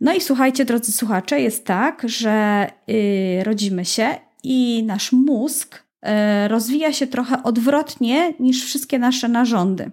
No 0.00 0.12
i 0.12 0.20
słuchajcie, 0.20 0.64
drodzy 0.64 0.92
słuchacze, 0.92 1.40
jest 1.40 1.64
tak, 1.64 2.02
że 2.08 2.66
yy, 2.86 3.44
rodzimy 3.44 3.84
się 3.84 4.08
i 4.42 4.82
nasz 4.86 5.12
mózg 5.12 5.84
e, 6.02 6.48
rozwija 6.48 6.92
się 6.92 7.06
trochę 7.06 7.42
odwrotnie 7.42 8.34
niż 8.40 8.64
wszystkie 8.64 8.98
nasze 8.98 9.28
narządy. 9.28 9.90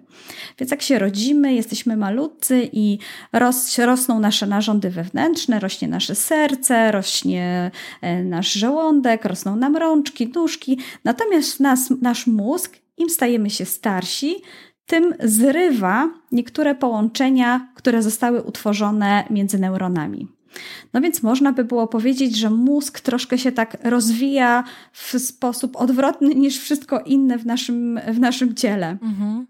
Więc 0.58 0.70
jak 0.70 0.82
się 0.82 0.98
rodzimy, 0.98 1.54
jesteśmy 1.54 1.96
malutcy 1.96 2.68
i 2.72 2.98
ros, 3.32 3.78
rosną 3.78 4.20
nasze 4.20 4.46
narządy 4.46 4.90
wewnętrzne, 4.90 5.60
rośnie 5.60 5.88
nasze 5.88 6.14
serce, 6.14 6.92
rośnie 6.92 7.70
e, 8.00 8.24
nasz 8.24 8.52
żołądek, 8.52 9.24
rosną 9.24 9.56
nam 9.56 9.76
rączki, 9.76 10.28
nóżki. 10.34 10.78
Natomiast 11.04 11.60
nas, 11.60 11.90
nasz 12.02 12.26
mózg, 12.26 12.76
im 12.96 13.10
stajemy 13.10 13.50
się 13.50 13.64
starsi, 13.64 14.36
tym 14.88 15.14
zrywa 15.20 16.10
niektóre 16.32 16.74
połączenia, 16.74 17.68
które 17.74 18.02
zostały 18.02 18.42
utworzone 18.42 19.24
między 19.30 19.58
neuronami. 19.58 20.28
No 20.92 21.00
więc 21.00 21.22
można 21.22 21.52
by 21.52 21.64
było 21.64 21.86
powiedzieć, 21.86 22.36
że 22.36 22.50
mózg 22.50 23.00
troszkę 23.00 23.38
się 23.38 23.52
tak 23.52 23.76
rozwija 23.84 24.64
w 24.92 25.18
sposób 25.18 25.76
odwrotny 25.76 26.34
niż 26.34 26.58
wszystko 26.58 27.00
inne 27.00 27.38
w 27.38 27.46
naszym, 27.46 28.00
w 28.12 28.18
naszym 28.18 28.54
ciele. 28.54 28.98
Mhm. 29.02 29.46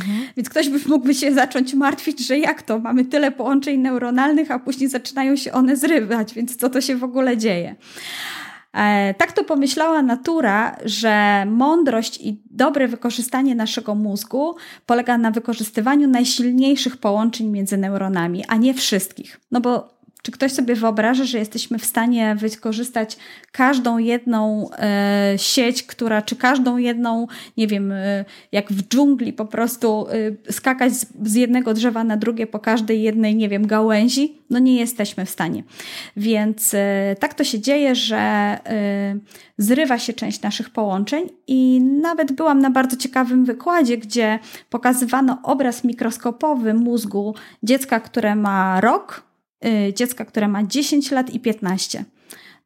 Mhm. 0.00 0.28
Więc 0.36 0.48
ktoś 0.48 0.68
by 0.68 0.78
mógłby 0.88 1.14
się 1.14 1.34
zacząć 1.34 1.74
martwić, 1.74 2.26
że 2.26 2.38
jak 2.38 2.62
to, 2.62 2.78
mamy 2.78 3.04
tyle 3.04 3.32
połączeń 3.32 3.80
neuronalnych, 3.80 4.50
a 4.50 4.58
później 4.58 4.88
zaczynają 4.88 5.36
się 5.36 5.52
one 5.52 5.76
zrywać, 5.76 6.34
więc 6.34 6.56
co 6.56 6.70
to 6.70 6.80
się 6.80 6.96
w 6.96 7.04
ogóle 7.04 7.36
dzieje? 7.36 7.76
E, 8.72 9.14
tak 9.14 9.32
to 9.32 9.44
pomyślała 9.44 10.02
natura, 10.02 10.76
że 10.84 11.44
mądrość 11.46 12.20
i 12.20 12.42
dobre 12.50 12.88
wykorzystanie 12.88 13.54
naszego 13.54 13.94
mózgu 13.94 14.56
polega 14.86 15.18
na 15.18 15.30
wykorzystywaniu 15.30 16.08
najsilniejszych 16.08 16.96
połączeń 16.96 17.46
między 17.46 17.76
neuronami, 17.76 18.44
a 18.48 18.56
nie 18.56 18.74
wszystkich. 18.74 19.40
No 19.50 19.60
bo 19.60 19.99
czy 20.22 20.32
ktoś 20.32 20.52
sobie 20.52 20.74
wyobraża, 20.74 21.24
że 21.24 21.38
jesteśmy 21.38 21.78
w 21.78 21.84
stanie 21.84 22.36
wykorzystać 22.38 23.16
każdą 23.52 23.98
jedną 23.98 24.70
e, 24.70 25.34
sieć, 25.36 25.82
która, 25.82 26.22
czy 26.22 26.36
każdą 26.36 26.76
jedną, 26.76 27.26
nie 27.56 27.66
wiem, 27.66 27.92
e, 27.92 28.24
jak 28.52 28.72
w 28.72 28.88
dżungli 28.88 29.32
po 29.32 29.44
prostu 29.44 30.06
e, 30.48 30.52
skakać 30.52 30.92
z, 30.92 31.06
z, 31.22 31.34
jednego 31.34 31.74
drzewa 31.74 32.04
na 32.04 32.16
drugie 32.16 32.46
po 32.46 32.58
każdej 32.58 33.02
jednej, 33.02 33.36
nie 33.36 33.48
wiem, 33.48 33.66
gałęzi? 33.66 34.40
No 34.50 34.58
nie 34.58 34.76
jesteśmy 34.76 35.24
w 35.26 35.30
stanie. 35.30 35.62
Więc 36.16 36.74
e, 36.74 37.16
tak 37.20 37.34
to 37.34 37.44
się 37.44 37.60
dzieje, 37.60 37.94
że 37.94 38.18
e, 38.18 38.60
zrywa 39.58 39.98
się 39.98 40.12
część 40.12 40.42
naszych 40.42 40.70
połączeń 40.70 41.28
i 41.46 41.80
nawet 41.80 42.32
byłam 42.32 42.58
na 42.58 42.70
bardzo 42.70 42.96
ciekawym 42.96 43.44
wykładzie, 43.44 43.98
gdzie 43.98 44.38
pokazywano 44.70 45.38
obraz 45.42 45.84
mikroskopowy 45.84 46.74
mózgu 46.74 47.34
dziecka, 47.62 48.00
które 48.00 48.36
ma 48.36 48.80
rok, 48.80 49.29
dziecka, 49.94 50.24
które 50.24 50.48
ma 50.48 50.64
10 50.64 51.10
lat 51.10 51.30
i 51.30 51.40
15. 51.40 52.04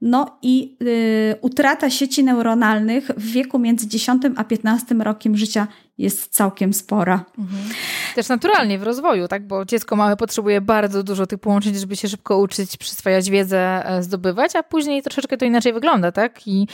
No 0.00 0.38
i 0.42 0.76
y, 0.82 1.36
utrata 1.40 1.90
sieci 1.90 2.24
neuronalnych 2.24 3.10
w 3.16 3.32
wieku 3.32 3.58
między 3.58 3.86
10 3.88 4.22
a 4.36 4.44
15 4.44 4.94
rokiem 4.94 5.36
życia 5.36 5.66
jest 5.98 6.34
całkiem 6.34 6.74
spora. 6.74 7.24
Mhm. 7.38 7.62
Też 8.14 8.28
naturalnie 8.28 8.78
w 8.78 8.82
rozwoju, 8.82 9.28
tak? 9.28 9.46
Bo 9.46 9.64
dziecko 9.64 9.96
małe 9.96 10.16
potrzebuje 10.16 10.60
bardzo 10.60 11.02
dużo 11.02 11.26
tych 11.26 11.38
połączeń, 11.38 11.74
żeby 11.74 11.96
się 11.96 12.08
szybko 12.08 12.38
uczyć, 12.38 12.76
przyswajać 12.76 13.30
wiedzę, 13.30 13.86
e, 13.86 14.02
zdobywać, 14.02 14.56
a 14.56 14.62
później 14.62 15.02
troszeczkę 15.02 15.36
to 15.36 15.44
inaczej 15.44 15.72
wygląda, 15.72 16.12
tak? 16.12 16.46
I 16.46 16.66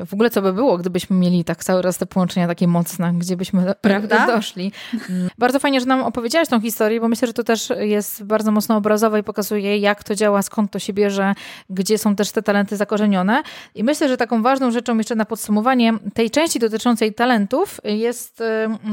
e, 0.00 0.06
w 0.06 0.14
ogóle 0.14 0.30
co 0.30 0.42
by 0.42 0.52
było, 0.52 0.78
gdybyśmy 0.78 1.16
mieli 1.16 1.44
tak 1.44 1.64
cały 1.64 1.82
raz 1.82 1.98
te 1.98 2.06
połączenia 2.06 2.46
takie 2.46 2.68
mocne, 2.68 3.12
gdzie 3.14 3.36
byśmy 3.36 3.74
Prawda? 3.80 4.26
doszli. 4.26 4.72
Mm. 5.10 5.28
Bardzo 5.38 5.58
fajnie, 5.58 5.80
że 5.80 5.86
nam 5.86 6.00
opowiedziałaś 6.00 6.48
tą 6.48 6.60
historię, 6.60 7.00
bo 7.00 7.08
myślę, 7.08 7.26
że 7.28 7.34
to 7.34 7.44
też 7.44 7.72
jest 7.78 8.24
bardzo 8.24 8.52
mocno 8.52 8.76
obrazowe 8.76 9.20
i 9.20 9.22
pokazuje, 9.22 9.78
jak 9.78 10.04
to 10.04 10.14
działa, 10.14 10.42
skąd 10.42 10.70
to 10.70 10.78
się 10.78 10.92
bierze, 10.92 11.34
gdzie 11.70 11.98
są 11.98 12.16
też 12.16 12.32
te 12.32 12.42
talenty 12.42 12.76
zakorzenione. 12.76 13.42
I 13.74 13.84
myślę, 13.84 14.08
że 14.08 14.16
taką 14.16 14.42
ważną 14.42 14.70
rzeczą 14.70 14.98
jeszcze 14.98 15.14
na 15.14 15.24
podsumowanie 15.24 15.92
tej 16.14 16.30
części 16.30 16.58
dotyczącej 16.58 17.14
talentów 17.14 17.80
jest 17.84 18.42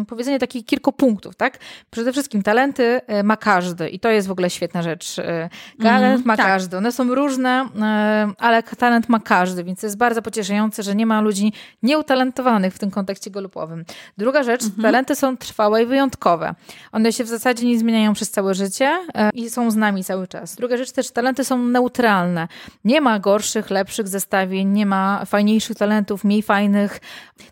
powiedzenie 0.08 0.40
takich 0.40 0.66
kilku 0.66 0.92
punktów, 0.92 1.36
tak? 1.36 1.60
Przede 1.92 2.12
wszystkim 2.12 2.44
talenty 2.44 3.02
e, 3.08 3.24
ma 3.24 3.38
każdy 3.38 3.90
i 3.90 4.00
to 4.00 4.10
jest 4.10 4.28
w 4.28 4.32
ogóle 4.32 4.50
świetna 4.50 4.82
rzecz. 4.82 5.20
E, 5.20 5.50
talent 5.82 6.16
mm, 6.16 6.28
ma 6.28 6.38
tak. 6.38 6.46
każdy. 6.46 6.78
One 6.78 6.92
są 6.92 7.16
różne, 7.16 7.70
e, 7.82 8.34
ale 8.38 8.64
talent 8.64 9.10
ma 9.10 9.20
każdy, 9.20 9.64
więc 9.64 9.84
jest 9.84 9.98
bardzo 9.98 10.22
pocieszające, 10.22 10.84
że 10.84 10.93
że 10.94 10.98
nie 10.98 11.06
ma 11.06 11.22
ludzi 11.22 11.54
nieutalentowanych 11.84 12.74
w 12.74 12.80
tym 12.80 12.92
kontekście 12.92 13.32
golupowym. 13.32 13.86
Druga 14.18 14.44
rzecz, 14.44 14.64
mhm. 14.64 14.82
talenty 14.82 15.16
są 15.16 15.38
trwałe 15.38 15.84
i 15.84 15.86
wyjątkowe. 15.86 16.56
One 16.92 17.14
się 17.14 17.24
w 17.24 17.28
zasadzie 17.28 17.66
nie 17.66 17.80
zmieniają 17.80 18.14
przez 18.14 18.32
całe 18.32 18.54
życie 18.54 19.00
e, 19.14 19.30
i 19.34 19.50
są 19.50 19.72
z 19.72 19.76
nami 19.76 20.04
cały 20.04 20.28
czas. 20.28 20.56
Druga 20.56 20.78
rzecz 20.78 20.92
też, 20.92 21.12
talenty 21.12 21.44
są 21.44 21.58
neutralne. 21.58 22.48
Nie 22.86 23.02
ma 23.02 23.20
gorszych, 23.20 23.70
lepszych 23.70 24.08
zestawień, 24.08 24.68
nie 24.68 24.86
ma 24.86 25.26
fajniejszych 25.26 25.78
talentów, 25.78 26.24
mniej 26.24 26.42
fajnych. 26.42 27.00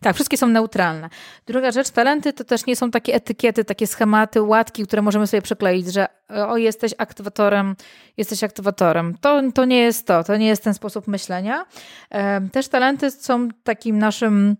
Tak, 0.01 0.15
wszystkie 0.15 0.37
są 0.37 0.47
neutralne. 0.47 1.09
Druga 1.47 1.71
rzecz, 1.71 1.89
talenty 1.89 2.33
to 2.33 2.43
też 2.43 2.65
nie 2.65 2.75
są 2.75 2.91
takie 2.91 3.13
etykiety, 3.13 3.65
takie 3.65 3.87
schematy, 3.87 4.41
łatki, 4.41 4.87
które 4.87 5.01
możemy 5.01 5.27
sobie 5.27 5.41
przekleić, 5.41 5.93
że 5.93 6.07
o, 6.47 6.57
jesteś 6.57 6.93
aktywatorem, 6.97 7.75
jesteś 8.17 8.43
aktywatorem. 8.43 9.17
To, 9.21 9.41
to 9.53 9.65
nie 9.65 9.79
jest 9.79 10.07
to, 10.07 10.23
to 10.23 10.37
nie 10.37 10.47
jest 10.47 10.63
ten 10.63 10.73
sposób 10.73 11.07
myślenia. 11.07 11.65
E, 12.09 12.41
też 12.49 12.67
talenty 12.67 13.11
są 13.11 13.49
takim 13.63 13.99
naszym 13.99 14.55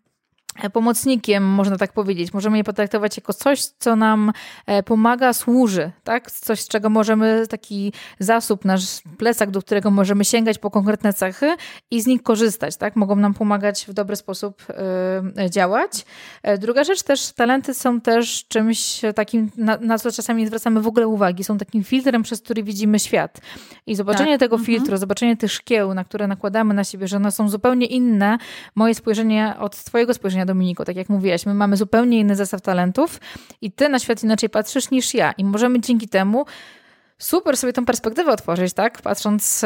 pomocnikiem, 0.74 1.44
można 1.44 1.78
tak 1.78 1.94
powiedzieć. 1.94 2.34
Możemy 2.34 2.58
je 2.58 2.64
potraktować 2.64 3.18
jako 3.18 3.34
coś, 3.34 3.62
co 3.66 3.96
nam 3.96 4.32
e, 4.66 4.84
pomaga, 4.84 5.34
służy, 5.34 5.92
tak? 6.04 6.32
Coś, 6.32 6.62
z 6.62 6.68
czego 6.68 6.90
możemy, 6.90 7.48
taki 7.50 7.94
zasób, 8.20 8.66
nasz 8.66 9.02
plecak, 9.18 9.52
do 9.52 9.62
którego 9.62 9.92
możemy 9.92 10.26
sięgać 10.26 10.58
po 10.58 10.72
konkretne 10.72 11.14
cechy 11.14 11.56
i 11.92 12.02
z 12.02 12.08
nich 12.08 12.24
korzystać, 12.24 12.78
tak? 12.78 12.96
Mogą 12.96 13.16
nam 13.16 13.34
pomagać 13.34 13.86
w 13.86 13.94
dobry 13.94 14.16
sposób 14.16 14.64
y, 15.46 15.50
działać. 15.50 16.06
E, 16.44 16.58
druga 16.58 16.84
rzecz 16.84 17.04
też, 17.04 17.32
talenty 17.32 17.74
są 17.74 18.02
też 18.02 18.46
czymś 18.48 19.02
takim, 19.16 19.52
na, 19.58 19.78
na, 19.78 20.00
co 20.00 20.12
czasami 20.12 20.42
nie 20.42 20.48
zwracamy 20.48 20.82
w 20.82 20.88
ogóle 20.88 21.08
uwagi. 21.08 21.44
Są 21.44 21.58
takim 21.58 21.84
filtrem, 21.84 22.24
przez 22.24 22.42
który 22.42 22.64
widzimy 22.64 23.00
świat. 23.00 23.42
I 23.88 23.96
zobaczenie 23.96 24.32
tak. 24.32 24.40
tego 24.40 24.56
mhm. 24.56 24.66
filtru, 24.66 24.98
zobaczenie 24.98 25.38
tych 25.38 25.52
szkieł, 25.52 25.94
na 25.94 26.04
które 26.04 26.28
nakładamy 26.28 26.74
na 26.74 26.84
siebie, 26.84 27.08
że 27.08 27.18
one 27.18 27.32
są 27.32 27.50
zupełnie 27.50 27.86
inne, 27.86 28.38
moje 28.76 28.96
spojrzenie 28.96 29.54
od 29.60 29.84
twojego 29.84 30.14
spojrzenia 30.14 30.41
Dominiko, 30.46 30.86
tak 30.86 30.96
jak 30.96 31.10
mówiłaś, 31.10 31.46
my 31.46 31.54
mamy 31.54 31.78
zupełnie 31.78 32.20
inny 32.20 32.36
zestaw 32.36 32.62
talentów 32.62 33.20
i 33.62 33.72
ty 33.72 33.90
na 33.90 34.00
świat 34.00 34.24
inaczej 34.24 34.50
patrzysz 34.50 34.92
niż 34.92 35.14
ja 35.14 35.32
i 35.32 35.44
możemy 35.44 35.80
dzięki 35.80 36.08
temu 36.08 36.46
super 37.22 37.58
sobie 37.58 37.74
tą 37.74 37.86
perspektywę 37.86 38.32
otworzyć, 38.32 38.74
tak? 38.74 39.02
Patrząc, 39.02 39.66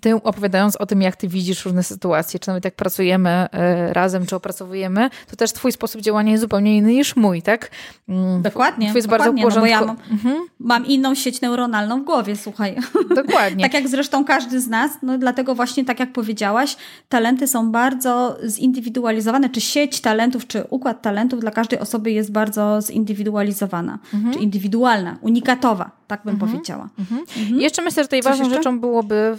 ty 0.00 0.14
opowiadając 0.14 0.76
o 0.76 0.86
tym, 0.86 1.02
jak 1.02 1.16
ty 1.16 1.28
widzisz 1.28 1.64
różne 1.64 1.82
sytuacje, 1.82 2.40
czy 2.40 2.48
nawet 2.48 2.64
jak 2.64 2.74
pracujemy 2.74 3.30
e, 3.30 3.92
razem, 3.92 4.26
czy 4.26 4.36
opracowujemy, 4.36 5.10
to 5.30 5.36
też 5.36 5.52
twój 5.52 5.72
sposób 5.72 6.00
działania 6.00 6.30
jest 6.30 6.40
zupełnie 6.40 6.76
inny 6.76 6.92
niż 6.92 7.16
mój, 7.16 7.42
tak? 7.42 7.70
Mm, 8.08 8.42
dokładnie. 8.42 8.88
Twój 8.88 8.98
jest 8.98 9.08
dokładnie, 9.08 9.42
bardzo 9.42 9.60
no 9.60 9.66
bo 9.66 9.70
ja 9.70 9.80
mam, 9.80 9.96
mhm. 10.10 10.46
mam, 10.58 10.86
inną 10.86 11.14
sieć 11.14 11.40
neuronalną 11.40 12.02
w 12.02 12.04
głowie, 12.04 12.36
słuchaj. 12.36 12.76
Dokładnie. 13.22 13.64
tak 13.64 13.74
jak 13.74 13.88
zresztą 13.88 14.24
każdy 14.24 14.60
z 14.60 14.68
nas, 14.68 14.92
no 15.02 15.18
dlatego 15.18 15.54
właśnie 15.54 15.84
tak 15.84 16.00
jak 16.00 16.12
powiedziałaś, 16.12 16.76
talenty 17.08 17.46
są 17.46 17.72
bardzo 17.72 18.38
zindywidualizowane, 18.46 19.50
czy 19.50 19.60
sieć 19.60 20.00
talentów, 20.00 20.46
czy 20.46 20.64
układ 20.70 21.02
talentów 21.02 21.40
dla 21.40 21.50
każdej 21.50 21.78
osoby 21.78 22.10
jest 22.10 22.32
bardzo 22.32 22.78
zindywidualizowana, 22.82 23.98
mhm. 24.14 24.34
czy 24.34 24.40
indywidualna, 24.40 25.16
unikatowa, 25.20 25.90
tak 26.06 26.20
bym 26.24 26.34
mhm. 26.34 26.50
powiedziała. 26.52 26.87
Mhm. 26.98 27.20
Mhm. 27.38 27.60
Jeszcze 27.60 27.82
myślę, 27.82 28.02
że 28.02 28.06
tutaj 28.06 28.22
Coś 28.22 28.30
ważną 28.30 28.44
jeszcze? 28.44 28.58
rzeczą 28.58 28.80
byłoby 28.80 29.38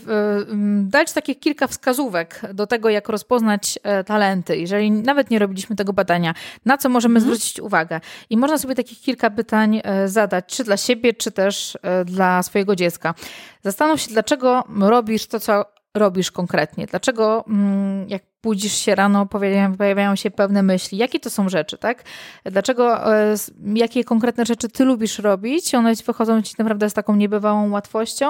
dać 0.83 1.13
takich 1.13 1.39
kilka 1.39 1.67
wskazówek 1.67 2.41
do 2.53 2.67
tego, 2.67 2.89
jak 2.89 3.09
rozpoznać 3.09 3.79
e, 3.83 4.03
talenty, 4.03 4.57
jeżeli 4.57 4.91
nawet 4.91 5.29
nie 5.29 5.39
robiliśmy 5.39 5.75
tego 5.75 5.93
badania, 5.93 6.33
na 6.65 6.77
co 6.77 6.89
możemy 6.89 7.19
mhm. 7.19 7.25
zwrócić 7.25 7.59
uwagę. 7.59 8.01
I 8.29 8.37
można 8.37 8.57
sobie 8.57 8.75
takich 8.75 9.01
kilka 9.01 9.29
pytań 9.29 9.81
e, 9.83 10.07
zadać, 10.07 10.45
czy 10.47 10.63
dla 10.63 10.77
siebie, 10.77 11.13
czy 11.13 11.31
też 11.31 11.77
e, 11.81 12.05
dla 12.05 12.43
swojego 12.43 12.75
dziecka. 12.75 13.13
Zastanów 13.63 14.01
się, 14.01 14.11
dlaczego 14.11 14.63
robisz 14.79 15.27
to, 15.27 15.39
co 15.39 15.65
robisz 15.97 16.31
konkretnie? 16.31 16.85
Dlaczego 16.85 17.45
mm, 17.47 18.09
jak 18.09 18.23
budzisz 18.43 18.73
się 18.73 18.95
rano, 18.95 19.25
pojawiają, 19.25 20.15
się 20.15 20.31
pewne 20.31 20.63
myśli? 20.63 20.97
Jakie 20.97 21.19
to 21.19 21.29
są 21.29 21.49
rzeczy, 21.49 21.77
tak? 21.77 22.03
Dlaczego, 22.45 23.15
e, 23.15 23.35
jakie 23.75 24.03
konkretne 24.03 24.45
rzeczy 24.45 24.69
ty 24.69 24.85
lubisz 24.85 25.19
robić? 25.19 25.75
One 25.75 25.95
wychodzą 25.95 26.41
ci 26.41 26.55
naprawdę 26.57 26.89
z 26.89 26.93
taką 26.93 27.15
niebywałą 27.15 27.71
łatwością, 27.71 28.25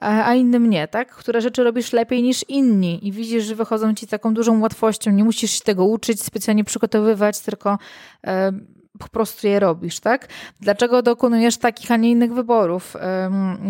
a 0.00 0.34
innym 0.34 0.70
nie, 0.70 0.88
tak? 0.88 1.16
Które 1.16 1.40
rzeczy 1.40 1.64
robisz 1.64 1.92
lepiej 1.92 2.22
niż 2.22 2.44
inni 2.48 3.08
i 3.08 3.12
widzisz, 3.12 3.44
że 3.44 3.54
wychodzą 3.54 3.94
ci 3.94 4.06
taką 4.06 4.34
dużą 4.34 4.60
łatwością. 4.60 5.10
Nie 5.10 5.24
musisz 5.24 5.50
się 5.50 5.60
tego 5.60 5.84
uczyć, 5.84 6.22
specjalnie 6.22 6.64
przygotowywać, 6.64 7.40
tylko 7.40 7.78
e, 8.26 8.52
po 8.98 9.08
prostu 9.08 9.46
je 9.46 9.60
robisz, 9.60 10.00
tak? 10.00 10.28
Dlaczego 10.60 11.02
dokonujesz 11.02 11.56
takich, 11.56 11.90
a 11.90 11.96
nie 11.96 12.10
innych 12.10 12.34
wyborów? 12.34 12.96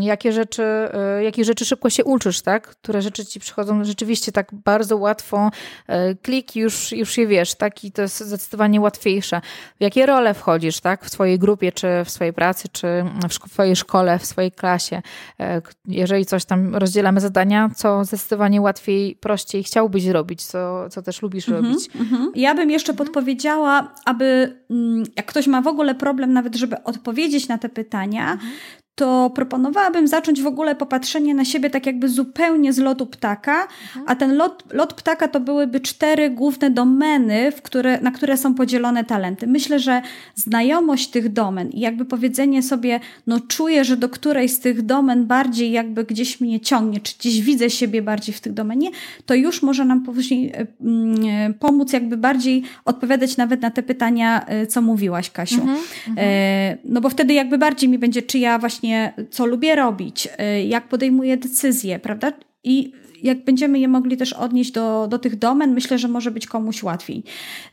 Jakie 0.00 0.32
rzeczy, 0.32 0.62
e, 0.62 1.24
jakie 1.24 1.44
rzeczy 1.44 1.64
szybko 1.64 1.90
się 1.90 2.04
uczysz, 2.04 2.42
tak? 2.42 2.66
Które 2.66 3.02
rzeczy 3.02 3.26
ci 3.26 3.40
przychodzą 3.40 3.84
rzeczywiście 3.84 4.32
tak 4.32 4.48
bardzo 4.52 4.96
łatwo, 4.96 5.50
e, 5.86 6.14
klik 6.14 6.56
już, 6.56 6.92
już 6.92 7.18
je 7.18 7.26
wiesz, 7.26 7.54
tak? 7.54 7.84
I 7.84 7.92
to 7.92 8.02
jest 8.02 8.20
zdecydowanie 8.20 8.80
łatwiejsze. 8.80 9.40
W 9.78 9.82
jakie 9.82 10.06
role 10.06 10.34
wchodzisz, 10.34 10.80
tak? 10.80 11.04
W 11.04 11.10
swojej 11.10 11.38
grupie, 11.38 11.72
czy 11.72 11.88
w 12.04 12.10
swojej 12.10 12.32
pracy, 12.32 12.68
czy 12.72 13.04
w 13.28 13.50
swojej 13.52 13.76
szkole, 13.76 14.18
w 14.18 14.26
swojej 14.26 14.52
klasie. 14.52 15.02
E, 15.40 15.62
jeżeli 15.86 16.26
coś 16.26 16.44
tam 16.44 16.76
rozdzielamy 16.76 17.20
zadania, 17.20 17.70
co 17.76 18.04
zdecydowanie 18.04 18.60
łatwiej, 18.60 19.16
prościej 19.16 19.64
chciałbyś 19.64 20.06
robić, 20.06 20.44
co, 20.44 20.88
co 20.90 21.02
też 21.02 21.22
lubisz 21.22 21.48
-hmm, 21.48 21.52
robić. 21.52 21.90
-hmm. 21.90 22.26
Ja 22.34 22.54
bym 22.54 22.70
jeszcze 22.70 22.94
podpowiedziała, 22.94 23.94
aby 24.04 24.56
mm, 24.70 25.11
jak 25.16 25.26
ktoś 25.26 25.46
ma 25.46 25.62
w 25.62 25.66
ogóle 25.66 25.94
problem 25.94 26.32
nawet, 26.32 26.56
żeby 26.56 26.82
odpowiedzieć 26.82 27.48
na 27.48 27.58
te 27.58 27.68
pytania, 27.68 28.32
mhm 28.32 28.52
to 28.94 29.30
proponowałabym 29.34 30.08
zacząć 30.08 30.42
w 30.42 30.46
ogóle 30.46 30.74
popatrzenie 30.74 31.34
na 31.34 31.44
siebie 31.44 31.70
tak 31.70 31.86
jakby 31.86 32.08
zupełnie 32.08 32.72
z 32.72 32.78
lotu 32.78 33.06
ptaka, 33.06 33.62
mhm. 33.62 34.04
a 34.08 34.16
ten 34.16 34.36
lot, 34.36 34.64
lot 34.72 34.94
ptaka 34.94 35.28
to 35.28 35.40
byłyby 35.40 35.80
cztery 35.80 36.30
główne 36.30 36.70
domeny, 36.70 37.52
w 37.52 37.62
które, 37.62 38.00
na 38.00 38.10
które 38.10 38.36
są 38.36 38.54
podzielone 38.54 39.04
talenty. 39.04 39.46
Myślę, 39.46 39.78
że 39.78 40.02
znajomość 40.34 41.08
tych 41.08 41.32
domen 41.32 41.70
i 41.70 41.80
jakby 41.80 42.04
powiedzenie 42.04 42.62
sobie, 42.62 43.00
no 43.26 43.40
czuję, 43.40 43.84
że 43.84 43.96
do 43.96 44.08
której 44.08 44.48
z 44.48 44.60
tych 44.60 44.82
domen 44.82 45.26
bardziej 45.26 45.72
jakby 45.72 46.04
gdzieś 46.04 46.40
mnie 46.40 46.60
ciągnie, 46.60 47.00
czy 47.00 47.14
gdzieś 47.18 47.40
widzę 47.40 47.70
siebie 47.70 48.02
bardziej 48.02 48.34
w 48.34 48.40
tych 48.40 48.52
domenie, 48.52 48.90
to 49.26 49.34
już 49.34 49.62
może 49.62 49.84
nam 49.84 50.02
później 50.02 50.52
e, 50.52 50.66
mm, 50.80 51.54
pomóc 51.54 51.92
jakby 51.92 52.16
bardziej 52.16 52.62
odpowiadać 52.84 53.36
nawet 53.36 53.62
na 53.62 53.70
te 53.70 53.82
pytania, 53.82 54.46
e, 54.46 54.66
co 54.66 54.82
mówiłaś, 54.82 55.30
Kasiu. 55.30 55.60
Mhm, 55.60 55.78
mhm. 56.08 56.28
e, 56.28 56.76
no 56.84 57.00
bo 57.00 57.08
wtedy 57.08 57.34
jakby 57.34 57.58
bardziej 57.58 57.88
mi 57.88 57.98
będzie, 57.98 58.22
czy 58.22 58.38
ja 58.38 58.58
właśnie 58.58 58.81
właśnie, 58.82 59.14
co 59.30 59.46
lubię 59.46 59.76
robić, 59.76 60.26
y, 60.26 60.62
jak 60.62 60.88
podejmuję 60.88 61.36
decyzje, 61.36 61.98
prawda? 61.98 62.32
I 62.64 62.92
jak 63.22 63.44
będziemy 63.44 63.78
je 63.78 63.88
mogli 63.88 64.16
też 64.16 64.32
odnieść 64.32 64.72
do, 64.72 65.06
do 65.10 65.18
tych 65.18 65.36
domen, 65.36 65.74
myślę, 65.74 65.98
że 65.98 66.08
może 66.08 66.30
być 66.30 66.46
komuś 66.46 66.82
łatwiej. 66.82 67.24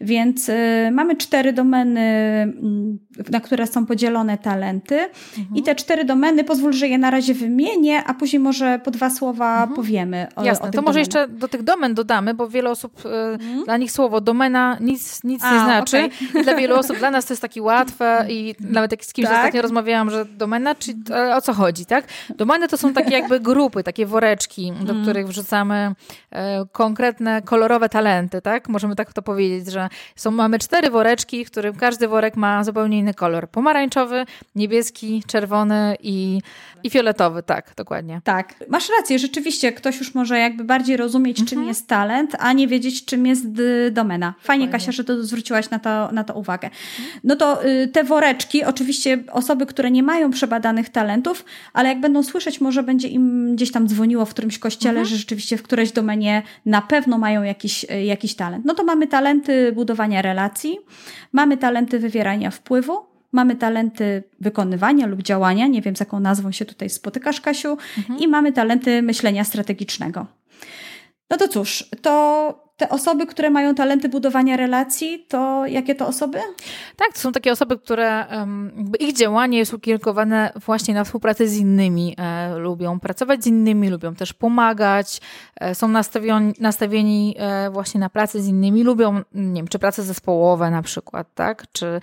Więc 0.01 0.50
y, 0.50 0.56
mamy 0.91 1.15
cztery 1.15 1.53
domeny, 1.53 2.01
y, 3.27 3.32
na 3.32 3.39
które 3.39 3.68
są 3.68 3.86
podzielone 3.86 4.38
talenty. 4.38 4.96
Mhm. 5.38 5.56
I 5.56 5.63
te 5.63 5.75
cztery 5.75 6.06
domeny, 6.06 6.44
pozwól, 6.44 6.74
że 6.74 6.88
je 6.88 6.98
na 6.98 7.12
razie 7.12 7.34
wymienię, 7.34 8.03
a 8.03 8.13
później 8.13 8.39
może 8.39 8.79
po 8.84 8.91
dwa 8.91 9.10
słowa 9.10 9.51
mhm. 9.60 9.75
powiemy. 9.75 10.27
O, 10.36 10.44
Jasne, 10.44 10.70
o 10.70 10.72
to 10.72 10.82
może 10.82 11.00
jeszcze 11.00 11.27
do 11.27 11.48
tych 11.48 11.63
domen 11.63 11.94
dodamy, 11.94 12.34
bo 12.34 12.48
wiele 12.48 12.70
osób, 12.70 13.06
y, 13.06 13.10
mhm. 13.10 13.63
dla 13.65 13.77
nich 13.77 13.91
słowo 13.91 14.22
domena 14.22 14.77
nic, 14.82 15.24
nic 15.24 15.44
a, 15.44 15.53
nie 15.53 15.60
znaczy. 15.60 16.10
Okay. 16.32 16.44
Dla 16.44 16.56
wielu 16.56 16.75
osób, 16.75 16.98
dla 16.98 17.12
nas 17.12 17.25
to 17.25 17.34
jest 17.34 17.41
takie 17.41 17.62
łatwe 17.62 18.25
i 18.29 18.56
nawet 18.70 18.91
jak 18.91 19.06
z 19.06 19.13
kimś 19.13 19.27
tak? 19.27 19.38
ostatnio 19.38 19.62
rozmawiałam, 19.62 20.10
że 20.10 20.25
domena, 20.25 20.75
czy 20.75 20.94
o 21.36 21.41
co 21.41 21.53
chodzi, 21.53 21.86
tak? 21.86 22.06
Domeny 22.36 22.68
to 22.68 22.77
są 22.77 22.94
takie 22.94 23.12
jakby 23.12 23.39
grupy, 23.39 23.84
takie 23.84 24.06
woreczki, 24.06 24.72
do 24.72 24.79
mhm. 24.79 25.01
których 25.01 25.27
wrzucamy 25.39 25.96
e, 26.31 26.65
konkretne, 26.72 27.41
kolorowe 27.41 27.89
talenty, 27.89 28.41
tak? 28.41 28.69
Możemy 28.69 28.96
tak 28.96 29.13
to 29.13 29.22
powiedzieć, 29.22 29.72
że 29.72 29.89
są, 30.15 30.31
mamy 30.31 30.60
cztery 30.60 30.89
woreczki, 30.89 31.46
w 31.46 31.51
którym 31.51 31.75
każdy 31.75 32.08
worek 32.08 32.36
ma 32.36 32.63
zupełnie 32.63 32.98
inny 32.98 33.13
kolor. 33.13 33.50
Pomarańczowy, 33.50 34.25
niebieski, 34.55 35.24
czerwony 35.27 35.96
i, 36.03 36.41
i 36.84 36.89
fioletowy, 36.89 37.43
tak, 37.43 37.74
dokładnie. 37.77 38.22
Tak, 38.24 38.53
masz 38.69 38.89
rację, 38.98 39.19
rzeczywiście 39.19 39.72
ktoś 39.72 40.00
już 40.00 40.15
może 40.15 40.39
jakby 40.39 40.63
bardziej 40.63 40.98
rozumieć, 40.98 41.39
mhm. 41.39 41.48
czym 41.48 41.67
jest 41.67 41.88
talent, 41.88 42.36
a 42.39 42.53
nie 42.53 42.67
wiedzieć, 42.67 43.05
czym 43.05 43.25
jest 43.25 43.46
domena. 43.91 44.34
Fajnie, 44.39 44.65
dokładnie. 44.65 44.79
Kasia, 44.79 44.91
że 44.91 45.03
to 45.03 45.24
zwróciłaś 45.24 45.69
na 45.69 45.79
to, 45.79 46.12
na 46.12 46.24
to 46.24 46.34
uwagę. 46.34 46.69
No 47.24 47.36
to 47.36 47.65
y, 47.65 47.88
te 47.88 48.03
woreczki, 48.03 48.63
oczywiście 48.63 49.24
osoby, 49.31 49.65
które 49.65 49.91
nie 49.91 50.03
mają 50.03 50.31
przebadanych 50.31 50.89
talentów, 50.89 51.46
ale 51.74 51.89
jak 51.89 52.00
będą 52.00 52.24
słyszeć, 52.24 52.62
może 52.62 52.84
będzie 52.84 53.08
im 53.08 53.55
gdzieś 53.55 53.72
tam 53.72 53.88
dzwoniło 53.88 54.25
w 54.25 54.29
którymś 54.29 54.60
kościele, 54.60 55.00
mhm. 55.00 55.05
że 55.05 55.17
rzeczywiście 55.29 55.57
w 55.57 55.63
którejś 55.63 55.91
domenie 55.91 56.43
na 56.65 56.81
pewno 56.81 57.17
mają 57.17 57.43
jakiś, 57.43 57.86
e, 57.89 58.05
jakiś 58.05 58.36
talent. 58.36 58.65
No 58.65 58.74
to 58.74 58.83
mamy 58.83 59.07
talenty 59.07 59.71
budowania 59.71 60.21
relacji, 60.21 60.79
mamy 61.31 61.57
talenty 61.57 62.00
wywierania 62.00 62.51
wpływu, 62.51 63.05
mamy 63.31 63.55
talenty 63.55 64.24
wykonywania 64.39 65.07
lub 65.07 65.21
działania, 65.21 65.67
nie 65.67 65.81
wiem 65.81 65.95
z 65.95 66.00
jaką 66.00 66.19
nazwą 66.19 66.51
się 66.51 66.65
tutaj 66.65 66.89
spotykasz, 66.89 67.41
Kasiu, 67.41 67.77
mhm. 67.98 68.19
i 68.19 68.27
mamy 68.27 68.51
talenty 68.51 69.01
myślenia 69.01 69.43
strategicznego. 69.43 70.25
No 71.29 71.38
to 71.38 71.48
cóż, 71.48 71.86
to 72.01 72.69
te 72.79 72.89
osoby, 72.89 73.25
które 73.25 73.50
mają 73.50 73.75
talenty 73.75 74.09
budowania 74.09 74.57
relacji, 74.57 75.25
to 75.27 75.65
jakie 75.65 75.95
to 75.95 76.07
osoby? 76.07 76.39
Tak, 76.95 77.13
to 77.13 77.19
są 77.19 77.31
takie 77.31 77.51
osoby, 77.51 77.77
które 77.77 78.25
ich 79.00 79.13
działanie 79.13 79.57
jest 79.57 79.74
ukierunkowane 79.74 80.51
właśnie 80.65 80.93
na 80.93 81.03
współpracę 81.03 81.48
z 81.48 81.57
innymi. 81.57 82.15
E, 82.17 82.57
lubią 82.57 83.00
pracować 83.00 83.43
z 83.43 83.48
innymi, 83.48 83.89
lubią 83.89 84.15
też 84.15 84.33
pomagać, 84.33 85.21
e, 85.55 85.75
są 85.75 85.88
nastawieni, 85.88 86.53
nastawieni 86.59 87.36
e, 87.39 87.69
właśnie 87.69 88.00
na 88.00 88.09
pracę 88.09 88.41
z 88.41 88.48
innymi, 88.48 88.83
lubią, 88.83 89.21
nie 89.33 89.62
wiem, 89.62 89.67
czy 89.67 89.79
pracę 89.79 90.03
zespołowe 90.03 90.71
na 90.71 90.81
przykład, 90.81 91.27
tak? 91.35 91.65
Czy 91.72 92.01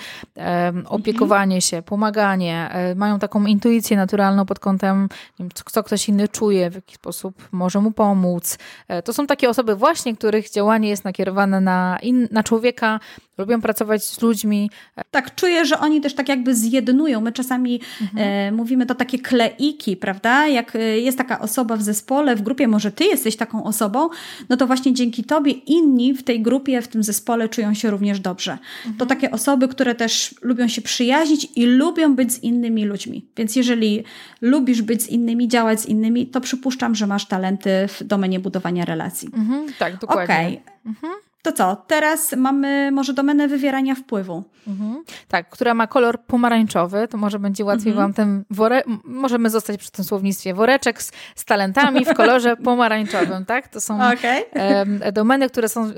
opiekowanie 0.89 1.57
mhm. 1.57 1.61
się, 1.61 1.83
pomaganie. 1.83 2.71
Mają 2.97 3.19
taką 3.19 3.47
intuicję 3.47 3.97
naturalną 3.97 4.47
pod 4.47 4.59
kątem, 4.59 5.09
wiem, 5.39 5.49
co 5.73 5.83
ktoś 5.83 6.09
inny 6.09 6.29
czuje, 6.29 6.71
w 6.71 6.75
jaki 6.75 6.95
sposób 6.95 7.49
może 7.53 7.81
mu 7.81 7.91
pomóc. 7.91 8.59
To 9.05 9.13
są 9.13 9.27
takie 9.27 9.51
osoby 9.51 9.77
właśnie, 9.77 10.17
których 10.17 10.51
działanie 10.51 10.66
działanie 10.67 10.89
jest 10.89 11.05
nakierowane 11.05 11.61
na, 11.61 11.99
in, 12.03 12.29
na 12.31 12.43
człowieka, 12.43 13.01
lubią 13.39 13.61
pracować 13.61 14.05
z 14.05 14.23
ludźmi. 14.23 14.71
Tak, 15.11 15.35
czuję, 15.35 15.65
że 15.65 15.79
oni 15.79 16.01
też 16.01 16.15
tak 16.15 16.29
jakby 16.29 16.55
zjednują. 16.55 17.21
My 17.21 17.33
czasami 17.33 17.81
mhm. 18.03 18.29
e, 18.29 18.53
mówimy 18.53 18.87
to 18.87 18.95
takie 18.95 19.19
kleiki, 19.19 19.97
prawda? 19.97 20.47
Jak 20.47 20.77
e, 20.77 20.99
jest 20.99 21.19
taka 21.19 21.39
osoba 21.39 21.77
w 21.77 21.83
zespole, 21.83 22.37
w 22.37 22.43
grupie, 22.43 22.69
może 22.69 22.93
ty 22.93 23.05
jesteś 23.05 23.37
taką 23.37 23.65
osobą, 23.65 24.09
no 24.49 24.57
to 24.57 24.67
właśnie 24.67 24.95
dzięki 24.95 25.25
tobie 25.25 25.53
inni 25.53 26.15
w 26.15 26.23
tej 26.23 26.43
grupie, 26.43 26.83
w 26.83 26.89
tym 26.89 27.03
zespole 27.03 27.49
czują 27.49 27.75
się 27.75 27.91
również 27.91 28.21
dobrze. 28.21 28.53
Mhm. 28.53 28.97
To 28.97 29.07
takie 29.07 29.31
osoby, 29.31 29.69
które 29.69 29.95
też 29.95 30.35
lubią 30.43 30.69
się 30.69 30.83
przyjaźnić 30.83 31.49
i 31.57 31.67
lubią 31.67 32.15
być 32.15 32.33
z 32.33 32.43
innymi 32.43 32.85
ludźmi. 32.85 33.25
Więc 33.37 33.57
jeżeli 33.57 34.05
lubisz 34.41 34.83
być 34.83 35.03
z 35.03 35.09
innymi, 35.09 35.49
działać 35.49 35.81
z 35.81 35.87
innymi, 35.87 36.27
to 36.27 36.41
przypuszczam, 36.41 36.95
że 36.95 37.07
masz 37.07 37.27
talenty 37.27 37.71
w 37.89 38.05
domenie 38.05 38.41
budowania 38.41 38.85
relacji. 38.85 39.29
Mhm, 39.35 39.67
tak, 39.79 39.99
dokładnie. 39.99 40.35
Okej. 40.35 40.47
Okay. 40.47 40.77
Mhm. 40.87 41.26
To 41.47 41.53
co, 41.53 41.77
teraz 41.87 42.33
mamy 42.37 42.91
może 42.93 43.13
domenę 43.13 43.49
wywierania 43.49 43.95
wpływu. 43.95 44.45
Mhm. 44.67 45.05
Tak, 45.29 45.51
która 45.51 45.75
ma 45.75 45.87
kolor 45.87 46.21
pomarańczowy, 46.25 47.09
to 47.09 47.19
może 47.19 47.39
będzie 47.39 47.65
łatwiej 47.65 47.93
mhm. 47.93 48.07
wam 48.07 48.15
ten 48.15 48.45
worek, 48.51 48.85
możemy 49.05 49.51
zostać 49.51 49.81
przy 49.81 49.91
tym 49.91 50.05
słownictwie, 50.05 50.55
woreczek 50.55 51.03
z, 51.03 51.13
z 51.35 51.45
talentami 51.45 52.05
w 52.05 52.15
kolorze 52.15 52.57
pomarańczowym, 52.65 53.45
tak? 53.45 53.69
To 53.69 53.81
są 53.81 53.97
okay. 53.97 54.45
e, 54.53 55.13
domeny, 55.13 55.49
które 55.49 55.69
są, 55.69 55.91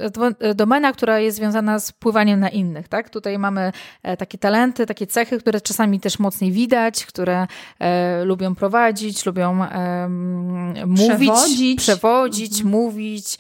domena, 0.55 0.93
która 0.93 1.19
jest 1.19 1.37
związana 1.37 1.79
z 1.79 1.93
pływaniem 1.93 2.41
na 2.41 2.49
innych, 2.49 2.89
tak? 2.89 3.11
Tutaj 3.11 3.39
mamy 3.39 3.73
e, 4.03 4.17
takie 4.17 4.39
talenty, 4.39 4.87
takie 4.87 5.07
cechy, 5.07 5.39
które 5.39 5.61
czasami 5.61 6.01
też 6.01 6.19
mocniej 6.19 6.53
widać, 6.53 7.07
które 7.07 7.47
e, 7.79 8.25
lubią 8.25 8.55
prowadzić, 8.55 9.27
lubią 9.27 9.67
mówić, 10.87 11.09
przewodzić, 11.09 11.79
przewodzić 11.79 12.53
mhm. 12.61 12.71
mówić, 12.71 13.39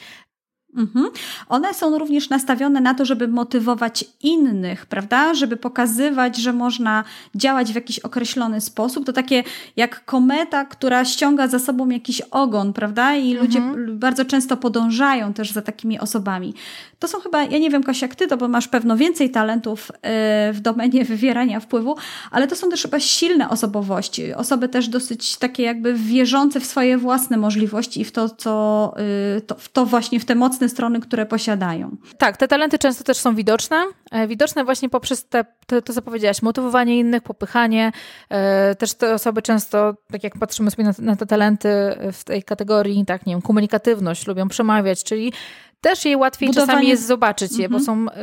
Mhm. 0.76 1.10
One 1.48 1.74
są 1.74 1.98
również 1.98 2.30
nastawione 2.30 2.80
na 2.80 2.94
to, 2.94 3.04
żeby 3.04 3.28
motywować 3.28 4.04
innych, 4.22 4.86
prawda? 4.86 5.34
Żeby 5.34 5.56
pokazywać, 5.56 6.36
że 6.36 6.52
można 6.52 7.04
działać 7.34 7.72
w 7.72 7.74
jakiś 7.74 7.98
określony 7.98 8.60
sposób. 8.60 9.06
To 9.06 9.12
takie 9.12 9.44
jak 9.76 10.04
kometa, 10.04 10.64
która 10.64 11.04
ściąga 11.04 11.48
za 11.48 11.58
sobą 11.58 11.88
jakiś 11.88 12.20
ogon, 12.20 12.72
prawda? 12.72 13.16
I 13.16 13.30
mhm. 13.30 13.46
ludzie 13.46 13.62
bardzo 13.94 14.24
często 14.24 14.56
podążają 14.56 15.32
też 15.32 15.52
za 15.52 15.62
takimi 15.62 15.98
osobami. 15.98 16.54
To 16.98 17.08
są 17.08 17.20
chyba, 17.20 17.42
ja 17.42 17.58
nie 17.58 17.70
wiem, 17.70 17.82
Kasia, 17.82 18.06
jak 18.06 18.14
ty 18.14 18.26
to, 18.26 18.36
bo 18.36 18.48
masz 18.48 18.68
pewno 18.68 18.96
więcej 18.96 19.30
talentów 19.30 19.92
e, 20.02 20.52
w 20.52 20.60
domenie 20.60 21.04
wywierania 21.04 21.60
wpływu, 21.60 21.96
ale 22.30 22.46
to 22.46 22.56
są 22.56 22.70
też 22.70 22.82
chyba 22.82 23.00
silne 23.00 23.48
osobowości. 23.48 24.34
Osoby 24.34 24.68
też 24.68 24.88
dosyć 24.88 25.36
takie 25.36 25.62
jakby 25.62 25.94
wierzące 25.94 26.60
w 26.60 26.66
swoje 26.66 26.98
własne 26.98 27.36
możliwości 27.36 28.00
i 28.00 28.04
w 28.04 28.12
to, 28.12 28.28
co, 28.28 28.94
e, 29.36 29.40
to, 29.40 29.54
w 29.54 29.68
to 29.68 29.86
właśnie, 29.86 30.20
w 30.20 30.24
te 30.24 30.34
mocne 30.34 30.57
strony, 30.68 31.00
które 31.00 31.26
posiadają. 31.26 31.96
Tak, 32.18 32.36
te 32.36 32.48
talenty 32.48 32.78
często 32.78 33.04
też 33.04 33.16
są 33.16 33.34
widoczne. 33.34 33.84
E, 34.10 34.26
widoczne 34.26 34.64
właśnie 34.64 34.88
poprzez 34.88 35.28
te, 35.28 35.44
to, 35.66 35.82
to 35.82 35.92
co 35.92 36.02
powiedziałaś, 36.02 36.42
motywowanie 36.42 36.98
innych, 36.98 37.22
popychanie. 37.22 37.92
E, 38.30 38.74
też 38.74 38.94
te 38.94 39.14
osoby 39.14 39.42
często, 39.42 39.94
tak 40.12 40.24
jak 40.24 40.38
patrzymy 40.38 40.70
sobie 40.70 40.84
na, 40.84 40.92
na 40.98 41.16
te 41.16 41.26
talenty 41.26 41.68
w 42.12 42.24
tej 42.24 42.42
kategorii, 42.42 43.04
tak, 43.04 43.26
nie 43.26 43.34
wiem, 43.34 43.42
komunikatywność, 43.42 44.26
lubią 44.26 44.48
przemawiać, 44.48 45.04
czyli 45.04 45.32
też 45.80 46.04
jej 46.04 46.16
łatwiej 46.16 46.48
Budowanie... 46.48 46.72
czasami 46.72 46.88
jest 46.88 47.06
zobaczyć 47.06 47.58
je, 47.58 47.68
bo 47.68 47.78
mhm. 47.78 47.84
są 47.84 48.12
y, 48.12 48.14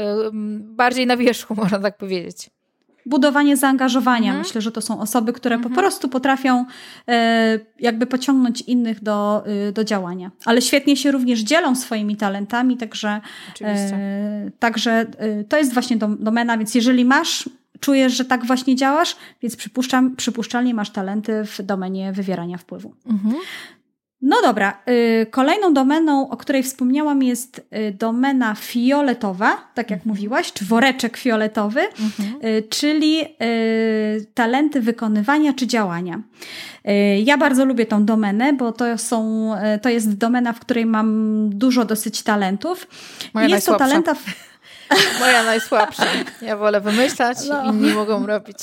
bardziej 0.61 1.07
na 1.07 1.17
wierzchu, 1.17 1.55
można 1.63 1.79
tak 1.79 1.97
powiedzieć 1.97 2.49
budowanie 3.05 3.57
zaangażowania. 3.57 4.27
Mhm. 4.27 4.39
Myślę, 4.39 4.61
że 4.61 4.71
to 4.71 4.81
są 4.81 4.99
osoby, 4.99 5.33
które 5.33 5.55
mhm. 5.55 5.73
po 5.73 5.81
prostu 5.81 6.09
potrafią 6.09 6.65
e, 7.07 7.59
jakby 7.79 8.05
pociągnąć 8.05 8.61
innych 8.61 9.03
do, 9.03 9.43
y, 9.69 9.71
do 9.71 9.83
działania. 9.83 10.31
Ale 10.45 10.61
świetnie 10.61 10.97
się 10.97 11.11
również 11.11 11.39
dzielą 11.39 11.75
swoimi 11.75 12.15
talentami, 12.15 12.77
także, 12.77 13.21
e, 13.61 14.51
także 14.59 15.05
y, 15.41 15.45
to 15.49 15.57
jest 15.57 15.73
właśnie 15.73 15.97
domena, 16.19 16.57
więc 16.57 16.75
jeżeli 16.75 17.05
masz 17.05 17.49
czujesz, 17.79 18.13
że 18.13 18.25
tak 18.25 18.45
właśnie 18.45 18.75
działasz, 18.75 19.15
więc 19.41 19.55
przypuszczam, 19.55 20.15
przypuszczalnie 20.15 20.73
masz 20.73 20.89
talenty 20.89 21.43
w 21.45 21.61
domenie 21.61 22.13
wywierania 22.13 22.57
wpływu. 22.57 22.93
Mhm. 23.05 23.35
No 24.21 24.35
dobra, 24.41 24.81
y, 25.21 25.25
kolejną 25.25 25.73
domeną, 25.73 26.29
o 26.29 26.37
której 26.37 26.63
wspomniałam, 26.63 27.23
jest 27.23 27.59
y, 27.59 27.91
domena 27.91 28.55
fioletowa, 28.55 29.57
tak 29.73 29.91
jak 29.91 29.99
mhm. 29.99 30.09
mówiłaś, 30.09 30.53
czy 30.53 30.65
woreczek 30.65 31.17
fioletowy, 31.17 31.81
mhm. 31.81 32.45
Y, 32.45 32.63
czyli 32.69 33.21
talenty 34.33 34.81
wykonywania 34.81 35.53
czy 35.53 35.67
działania. 35.67 36.21
Ja 37.23 37.37
bardzo 37.37 37.65
lubię 37.65 37.85
tą 37.85 38.05
domenę, 38.05 38.53
bo 38.53 38.71
to, 38.71 38.97
są, 38.97 39.51
to 39.81 39.89
jest 39.89 40.17
domena, 40.17 40.53
w 40.53 40.59
której 40.59 40.85
mam 40.85 41.49
dużo 41.49 41.85
dosyć 41.85 42.21
talentów. 42.23 42.87
Moja 43.33 43.47
jest 43.47 43.65
to 43.65 43.75
talenta. 43.75 44.15
Moja 45.19 45.43
najsłabsza. 45.43 46.05
Ja 46.41 46.57
wolę 46.57 46.81
wymyślać, 46.81 47.37
no. 47.49 47.71
inni 47.71 47.93
mogą 47.93 48.25
robić. 48.25 48.57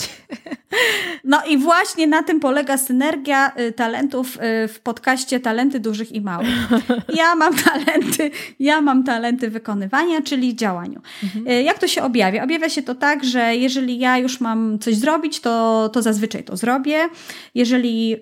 No 1.24 1.42
i 1.48 1.58
właśnie 1.58 2.06
na 2.06 2.22
tym 2.22 2.40
polega 2.40 2.78
synergia 2.78 3.52
y, 3.61 3.72
talentów 3.72 4.37
y, 4.37 4.68
w 4.68 4.80
podcaście 4.80 5.40
Talenty 5.40 5.80
Dużych 5.80 6.12
i 6.12 6.20
Małych. 6.20 6.48
Ja 7.14 7.35
mam 7.35 7.54
talenty, 7.54 8.30
ja 8.61 8.80
mam 8.80 9.04
talenty 9.04 9.50
wykonywania, 9.50 10.22
czyli 10.22 10.56
działaniu. 10.56 11.00
Mhm. 11.22 11.48
Y, 11.48 11.62
jak 11.62 11.78
to 11.78 11.88
się 11.88 12.02
objawia? 12.02 12.44
Objawia 12.44 12.68
się 12.68 12.82
to 12.82 12.94
tak, 12.94 13.24
że 13.24 13.56
jeżeli 13.56 13.98
ja 13.98 14.18
już 14.18 14.40
mam 14.40 14.78
coś 14.78 14.96
zrobić, 14.96 15.40
to, 15.40 15.88
to 15.92 16.02
zazwyczaj 16.02 16.44
to 16.44 16.56
zrobię. 16.56 17.08
Jeżeli 17.54 18.16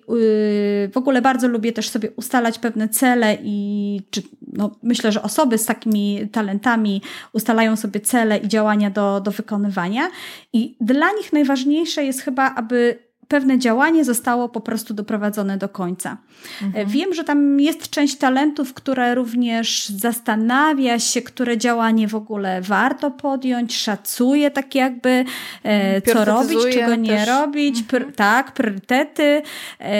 w 0.92 0.96
ogóle 0.96 1.22
bardzo 1.22 1.48
lubię 1.48 1.72
też 1.72 1.88
sobie 1.88 2.10
ustalać 2.10 2.58
pewne 2.58 2.88
cele 2.88 3.38
i 3.42 4.00
czy, 4.10 4.22
no, 4.52 4.70
myślę, 4.82 5.12
że 5.12 5.22
osoby 5.22 5.58
z 5.58 5.66
takimi 5.66 6.28
talentami 6.32 7.02
ustalają 7.32 7.76
sobie 7.76 8.00
cele 8.00 8.38
i 8.38 8.48
działania 8.48 8.90
do, 8.90 9.20
do 9.20 9.30
wykonywania. 9.30 10.10
I 10.52 10.76
dla 10.80 11.12
nich 11.12 11.32
najważniejsze 11.32 12.04
jest 12.04 12.20
chyba, 12.20 12.54
aby 12.54 13.09
pewne 13.30 13.58
działanie 13.58 14.04
zostało 14.04 14.48
po 14.48 14.60
prostu 14.60 14.94
doprowadzone 14.94 15.58
do 15.58 15.68
końca. 15.68 16.16
Mhm. 16.62 16.88
Wiem, 16.88 17.14
że 17.14 17.24
tam 17.24 17.60
jest 17.60 17.90
część 17.90 18.16
talentów, 18.16 18.74
które 18.74 19.14
również 19.14 19.88
zastanawia 19.88 20.98
się, 20.98 21.22
które 21.22 21.58
działanie 21.58 22.08
w 22.08 22.14
ogóle 22.14 22.62
warto 22.62 23.10
podjąć, 23.10 23.76
szacuje 23.76 24.50
tak 24.50 24.74
jakby, 24.74 25.24
e, 25.62 26.02
co 26.02 26.24
robić, 26.24 26.58
czego 26.72 26.94
nie 26.94 27.16
też. 27.16 27.28
robić, 27.28 27.78
mhm. 27.80 28.12
tak, 28.12 28.54
priorytety. 28.54 29.42
E, 29.80 29.90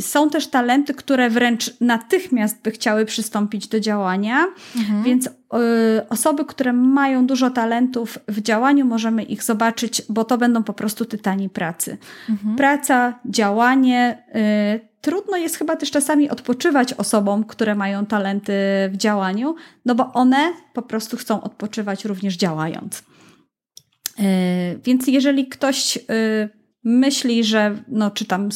są 0.00 0.30
też 0.30 0.46
talenty, 0.46 0.94
które 0.94 1.30
wręcz 1.30 1.70
natychmiast 1.80 2.62
by 2.62 2.70
chciały 2.70 3.04
przystąpić 3.06 3.68
do 3.68 3.80
działania, 3.80 4.46
mhm. 4.76 5.02
więc 5.02 5.28
osoby, 6.08 6.44
które 6.44 6.72
mają 6.72 7.26
dużo 7.26 7.50
talentów 7.50 8.18
w 8.28 8.40
działaniu, 8.40 8.84
możemy 8.84 9.22
ich 9.22 9.42
zobaczyć, 9.42 10.02
bo 10.08 10.24
to 10.24 10.38
będą 10.38 10.62
po 10.62 10.72
prostu 10.72 11.04
tytani 11.04 11.48
pracy. 11.48 11.98
Mhm. 12.28 12.56
Praca, 12.56 13.18
działanie. 13.24 14.24
Y, 14.76 14.90
trudno 15.00 15.36
jest 15.36 15.56
chyba 15.56 15.76
też 15.76 15.90
czasami 15.90 16.30
odpoczywać 16.30 16.92
osobom, 16.94 17.44
które 17.44 17.74
mają 17.74 18.06
talenty 18.06 18.52
w 18.92 18.96
działaniu, 18.96 19.54
no 19.84 19.94
bo 19.94 20.12
one 20.12 20.52
po 20.74 20.82
prostu 20.82 21.16
chcą 21.16 21.42
odpoczywać 21.42 22.04
również 22.04 22.36
działając. 22.36 22.98
Y, 22.98 23.02
więc 24.84 25.06
jeżeli 25.06 25.48
ktoś 25.48 25.98
myśli, 26.84 27.44
że 27.44 27.74
no, 27.88 28.10
czy 28.10 28.24
tam 28.24 28.48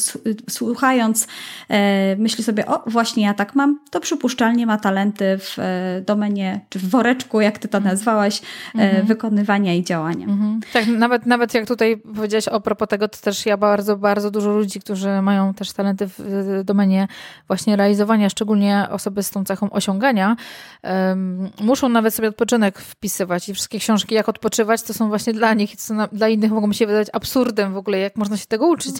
słuchając, 0.49 1.27
e, 1.69 2.15
myśli 2.15 2.43
sobie, 2.43 2.65
o 2.65 2.83
właśnie 2.87 3.23
ja 3.23 3.33
tak 3.33 3.55
mam, 3.55 3.79
to 3.91 3.99
przypuszczalnie 3.99 4.65
ma 4.65 4.77
talenty 4.77 5.37
w 5.39 5.59
e, 5.59 6.01
domenie, 6.05 6.61
czy 6.69 6.79
w 6.79 6.89
woreczku, 6.89 7.41
jak 7.41 7.59
ty 7.59 7.67
to 7.67 7.77
mhm. 7.77 7.93
nazwałaś, 7.95 8.41
e, 8.75 8.79
mhm. 8.79 9.05
wykonywania 9.05 9.73
i 9.73 9.83
działania. 9.83 10.25
Mhm. 10.25 10.59
Tak, 10.73 10.87
nawet, 10.87 11.25
nawet 11.25 11.53
jak 11.53 11.67
tutaj 11.67 11.97
powiedziałaś 11.97 12.47
o 12.47 12.61
propos 12.61 12.87
tego, 12.87 13.07
to 13.07 13.17
też 13.17 13.45
ja 13.45 13.57
bardzo, 13.57 13.97
bardzo 13.97 14.31
dużo 14.31 14.51
ludzi, 14.51 14.79
którzy 14.79 15.21
mają 15.21 15.53
też 15.53 15.73
talenty 15.73 16.07
w 16.07 16.61
domenie 16.63 17.07
właśnie 17.47 17.75
realizowania, 17.75 18.29
szczególnie 18.29 18.87
osoby 18.91 19.23
z 19.23 19.31
tą 19.31 19.43
cechą 19.43 19.69
osiągania, 19.69 20.35
um, 20.83 21.49
muszą 21.61 21.89
nawet 21.89 22.13
sobie 22.13 22.27
odpoczynek 22.27 22.79
wpisywać 22.79 23.49
i 23.49 23.53
wszystkie 23.53 23.79
książki, 23.79 24.15
jak 24.15 24.29
odpoczywać, 24.29 24.83
to 24.83 24.93
są 24.93 25.07
właśnie 25.07 25.33
dla 25.33 25.53
nich, 25.53 25.75
to 25.87 25.93
dla 26.11 26.29
innych 26.29 26.51
mogą 26.51 26.67
mi 26.67 26.75
się 26.75 26.87
wydać 26.87 27.07
absurdem 27.13 27.73
w 27.73 27.77
ogóle, 27.77 27.99
jak 27.99 28.14
można 28.17 28.37
się 28.37 28.45
tego 28.45 28.67
uczyć. 28.67 28.95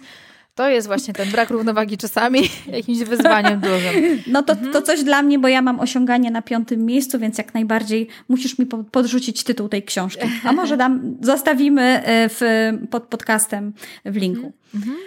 To 0.55 0.69
jest 0.69 0.87
właśnie 0.87 1.13
ten 1.13 1.31
brak 1.31 1.49
równowagi 1.49 1.97
czasami 1.97 2.39
jakimś 2.67 2.99
wyzwaniem 2.99 3.59
dużym. 3.59 4.23
No 4.27 4.43
to, 4.43 4.55
to 4.55 4.81
coś 4.81 5.03
dla 5.03 5.21
mnie, 5.21 5.39
bo 5.39 5.47
ja 5.47 5.61
mam 5.61 5.79
osiąganie 5.79 6.31
na 6.31 6.41
piątym 6.41 6.85
miejscu, 6.85 7.19
więc 7.19 7.37
jak 7.37 7.53
najbardziej 7.53 8.07
musisz 8.29 8.59
mi 8.59 8.65
podrzucić 8.65 9.43
tytuł 9.43 9.69
tej 9.69 9.83
książki. 9.83 10.27
A 10.43 10.53
może 10.53 10.77
dam, 10.77 11.15
zostawimy 11.21 11.81
e, 11.81 12.29
w, 12.29 12.41
pod 12.89 13.03
podcastem 13.03 13.73
w 14.05 14.15
linku. 14.15 14.53
Mhm. 14.75 14.97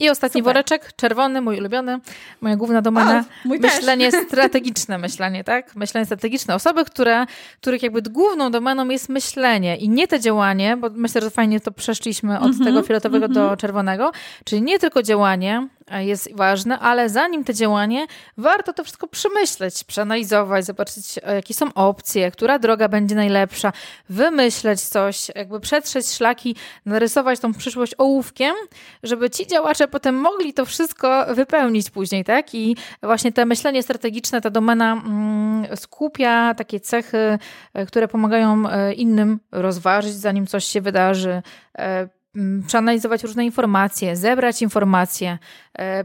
I 0.00 0.10
ostatni 0.10 0.40
Super. 0.40 0.54
woreczek, 0.54 0.92
czerwony, 0.96 1.40
mój 1.40 1.58
ulubiony, 1.58 2.00
moja 2.40 2.56
główna 2.56 2.82
domena. 2.82 3.24
O, 3.44 3.48
myślenie 3.48 4.10
też. 4.10 4.26
strategiczne, 4.26 4.98
myślenie, 4.98 5.44
tak? 5.44 5.76
Myślenie 5.76 6.06
strategiczne. 6.06 6.54
Osoby, 6.54 6.84
które, 6.84 7.26
których 7.60 7.82
jakby 7.82 8.02
główną 8.02 8.50
domeną 8.50 8.88
jest 8.88 9.08
myślenie 9.08 9.76
i 9.76 9.88
nie 9.88 10.08
te 10.08 10.20
działanie, 10.20 10.76
bo 10.76 10.90
myślę, 10.92 11.20
że 11.20 11.30
fajnie 11.30 11.60
to 11.60 11.72
przeszliśmy 11.72 12.38
od 12.38 12.44
mm 12.44 12.58
-hmm, 12.58 12.64
tego 12.64 12.82
fioletowego 12.82 13.24
mm 13.24 13.30
-hmm. 13.30 13.34
do 13.34 13.40
mhm. 13.40 13.58
czerwonego, 13.58 14.12
czyli 14.44 14.62
nie 14.62 14.78
tylko 14.78 15.02
działanie, 15.02 15.68
jest 15.96 16.36
ważne, 16.36 16.78
ale 16.78 17.08
zanim 17.08 17.44
to 17.44 17.52
działanie, 17.52 18.06
warto 18.36 18.72
to 18.72 18.84
wszystko 18.84 19.06
przemyśleć, 19.06 19.84
przeanalizować, 19.84 20.64
zobaczyć, 20.64 21.18
e, 21.22 21.34
jakie 21.34 21.54
są 21.54 21.74
opcje, 21.74 22.30
która 22.30 22.58
droga 22.58 22.88
będzie 22.88 23.14
najlepsza, 23.14 23.72
wymyśleć 24.08 24.80
coś, 24.80 25.28
jakby 25.34 25.60
przetrzeć 25.60 26.12
szlaki, 26.12 26.56
narysować 26.86 27.40
tą 27.40 27.54
przyszłość 27.54 27.94
ołówkiem, 27.98 28.54
żeby 29.02 29.30
ci 29.30 29.46
działacze 29.46 29.88
potem 29.88 30.14
mogli 30.14 30.54
to 30.54 30.64
wszystko 30.64 31.26
wypełnić 31.34 31.90
później, 31.90 32.24
tak? 32.24 32.54
I 32.54 32.76
właśnie 33.02 33.32
to 33.32 33.46
myślenie 33.46 33.82
strategiczne, 33.82 34.40
ta 34.40 34.50
domena 34.50 34.92
mm, 34.92 35.76
skupia 35.76 36.54
takie 36.54 36.80
cechy, 36.80 37.38
e, 37.74 37.86
które 37.86 38.08
pomagają 38.08 38.68
e, 38.68 38.92
innym 38.92 39.40
rozważyć, 39.52 40.12
zanim 40.12 40.46
coś 40.46 40.64
się 40.64 40.80
wydarzy, 40.80 41.42
przeanalizować 42.66 43.22
różne 43.22 43.44
informacje, 43.44 44.16
zebrać 44.16 44.62
informacje. 44.62 45.38
E, 45.78 46.04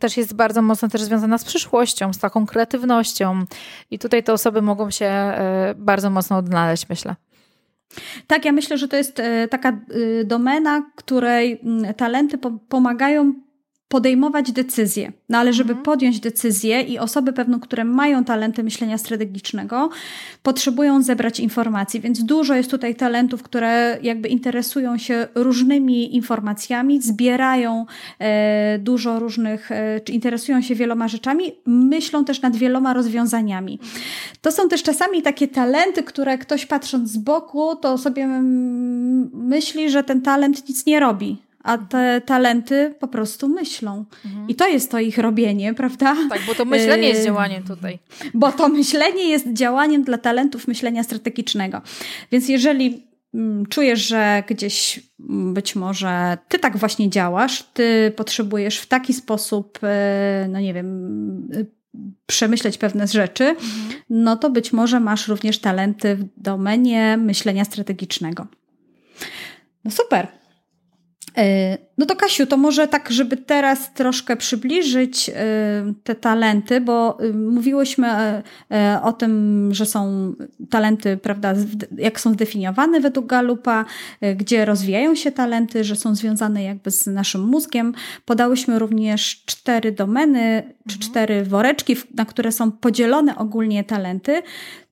też 0.00 0.16
jest 0.16 0.34
bardzo 0.34 0.62
mocno 0.62 0.88
też 0.88 1.02
związana 1.02 1.38
z 1.38 1.44
przyszłością, 1.44 2.12
z 2.12 2.18
taką 2.18 2.46
kreatywnością. 2.46 3.44
I 3.90 3.98
tutaj 3.98 4.22
te 4.22 4.32
osoby 4.32 4.62
mogą 4.62 4.90
się 4.90 5.06
e, 5.06 5.74
bardzo 5.76 6.10
mocno 6.10 6.36
odnaleźć, 6.36 6.88
myślę. 6.88 7.14
Tak, 8.26 8.44
ja 8.44 8.52
myślę, 8.52 8.78
że 8.78 8.88
to 8.88 8.96
jest 8.96 9.20
e, 9.20 9.48
taka 9.48 9.78
domena, 10.24 10.90
której 10.96 11.60
talenty 11.96 12.38
pomagają 12.68 13.34
podejmować 13.88 14.52
decyzje. 14.52 15.12
No 15.28 15.38
ale 15.38 15.52
żeby 15.52 15.70
mhm. 15.70 15.84
podjąć 15.84 16.20
decyzję 16.20 16.80
i 16.82 16.98
osoby 16.98 17.32
pewno, 17.32 17.60
które 17.60 17.84
mają 17.84 18.24
talenty 18.24 18.62
myślenia 18.62 18.98
strategicznego, 18.98 19.90
potrzebują 20.42 21.02
zebrać 21.02 21.40
informacji, 21.40 22.00
więc 22.00 22.24
dużo 22.24 22.54
jest 22.54 22.70
tutaj 22.70 22.94
talentów, 22.94 23.42
które 23.42 23.98
jakby 24.02 24.28
interesują 24.28 24.98
się 24.98 25.28
różnymi 25.34 26.16
informacjami, 26.16 27.02
zbierają 27.02 27.86
e, 28.18 28.78
dużo 28.78 29.18
różnych, 29.18 29.72
e, 29.72 30.00
czy 30.00 30.12
interesują 30.12 30.62
się 30.62 30.74
wieloma 30.74 31.08
rzeczami, 31.08 31.52
myślą 31.66 32.24
też 32.24 32.42
nad 32.42 32.56
wieloma 32.56 32.94
rozwiązaniami. 32.94 33.78
To 34.40 34.52
są 34.52 34.68
też 34.68 34.82
czasami 34.82 35.22
takie 35.22 35.48
talenty, 35.48 36.02
które 36.02 36.38
ktoś 36.38 36.66
patrząc 36.66 37.10
z 37.10 37.16
boku, 37.16 37.76
to 37.76 37.98
sobie 37.98 38.28
myśli, 39.32 39.90
że 39.90 40.04
ten 40.04 40.22
talent 40.22 40.68
nic 40.68 40.86
nie 40.86 41.00
robi 41.00 41.47
a 41.64 41.78
te 41.78 42.20
talenty 42.26 42.94
po 43.00 43.08
prostu 43.08 43.48
myślą. 43.48 44.04
Mhm. 44.24 44.48
I 44.48 44.54
to 44.54 44.68
jest 44.68 44.90
to 44.90 44.98
ich 44.98 45.18
robienie, 45.18 45.74
prawda? 45.74 46.16
Tak, 46.30 46.40
bo 46.46 46.54
to 46.54 46.64
myślenie 46.64 47.08
jest 47.08 47.20
y, 47.20 47.24
działaniem 47.24 47.62
tutaj. 47.62 47.98
Bo 48.34 48.52
to 48.52 48.68
myślenie 48.68 49.28
jest 49.28 49.52
działaniem 49.52 50.04
dla 50.04 50.18
talentów 50.18 50.68
myślenia 50.68 51.02
strategicznego. 51.02 51.82
Więc 52.32 52.48
jeżeli 52.48 53.06
mm, 53.34 53.66
czujesz, 53.66 54.06
że 54.06 54.42
gdzieś 54.48 55.00
mm, 55.20 55.54
być 55.54 55.76
może 55.76 56.38
ty 56.48 56.58
tak 56.58 56.76
właśnie 56.76 57.10
działasz, 57.10 57.62
ty 57.62 58.12
potrzebujesz 58.16 58.78
w 58.78 58.86
taki 58.86 59.14
sposób, 59.14 59.78
y, 59.82 60.48
no 60.48 60.60
nie 60.60 60.74
wiem, 60.74 61.48
y, 61.54 61.66
przemyśleć 62.26 62.78
pewne 62.78 63.06
rzeczy, 63.06 63.44
mhm. 63.44 64.02
no 64.10 64.36
to 64.36 64.50
być 64.50 64.72
może 64.72 65.00
masz 65.00 65.28
również 65.28 65.58
talenty 65.58 66.16
w 66.16 66.24
domenie 66.36 67.16
myślenia 67.16 67.64
strategicznego. 67.64 68.46
No 69.84 69.90
super. 69.90 70.37
E, 71.38 71.78
no 71.98 72.06
to 72.06 72.16
Kasiu, 72.16 72.46
to 72.46 72.56
może 72.56 72.88
tak, 72.88 73.10
żeby 73.10 73.36
teraz 73.36 73.92
troszkę 73.92 74.36
przybliżyć 74.36 75.28
e, 75.28 75.34
te 76.04 76.14
talenty, 76.14 76.80
bo 76.80 77.18
e, 77.20 77.32
mówiłyśmy 77.32 78.08
o 79.02 79.12
tym, 79.12 79.68
że 79.74 79.86
są 79.86 80.32
talenty, 80.70 81.16
prawda, 81.16 81.54
jak 81.98 82.20
są 82.20 82.32
zdefiniowane 82.32 83.00
według 83.00 83.26
Galupa, 83.26 83.84
gdzie 84.36 84.64
rozwijają 84.64 85.14
się 85.14 85.32
talenty, 85.32 85.84
że 85.84 85.96
są 85.96 86.14
związane 86.14 86.62
jakby 86.62 86.90
z 86.90 87.06
naszym 87.06 87.40
mózgiem. 87.40 87.94
Podałyśmy 88.24 88.78
również 88.78 89.42
cztery 89.46 89.92
domeny, 89.92 90.62
czy 90.88 90.94
mhm. 90.94 91.10
cztery 91.10 91.44
woreczki, 91.44 91.96
na 92.14 92.24
które 92.24 92.52
są 92.52 92.72
podzielone 92.72 93.36
ogólnie 93.36 93.84
talenty. 93.84 94.42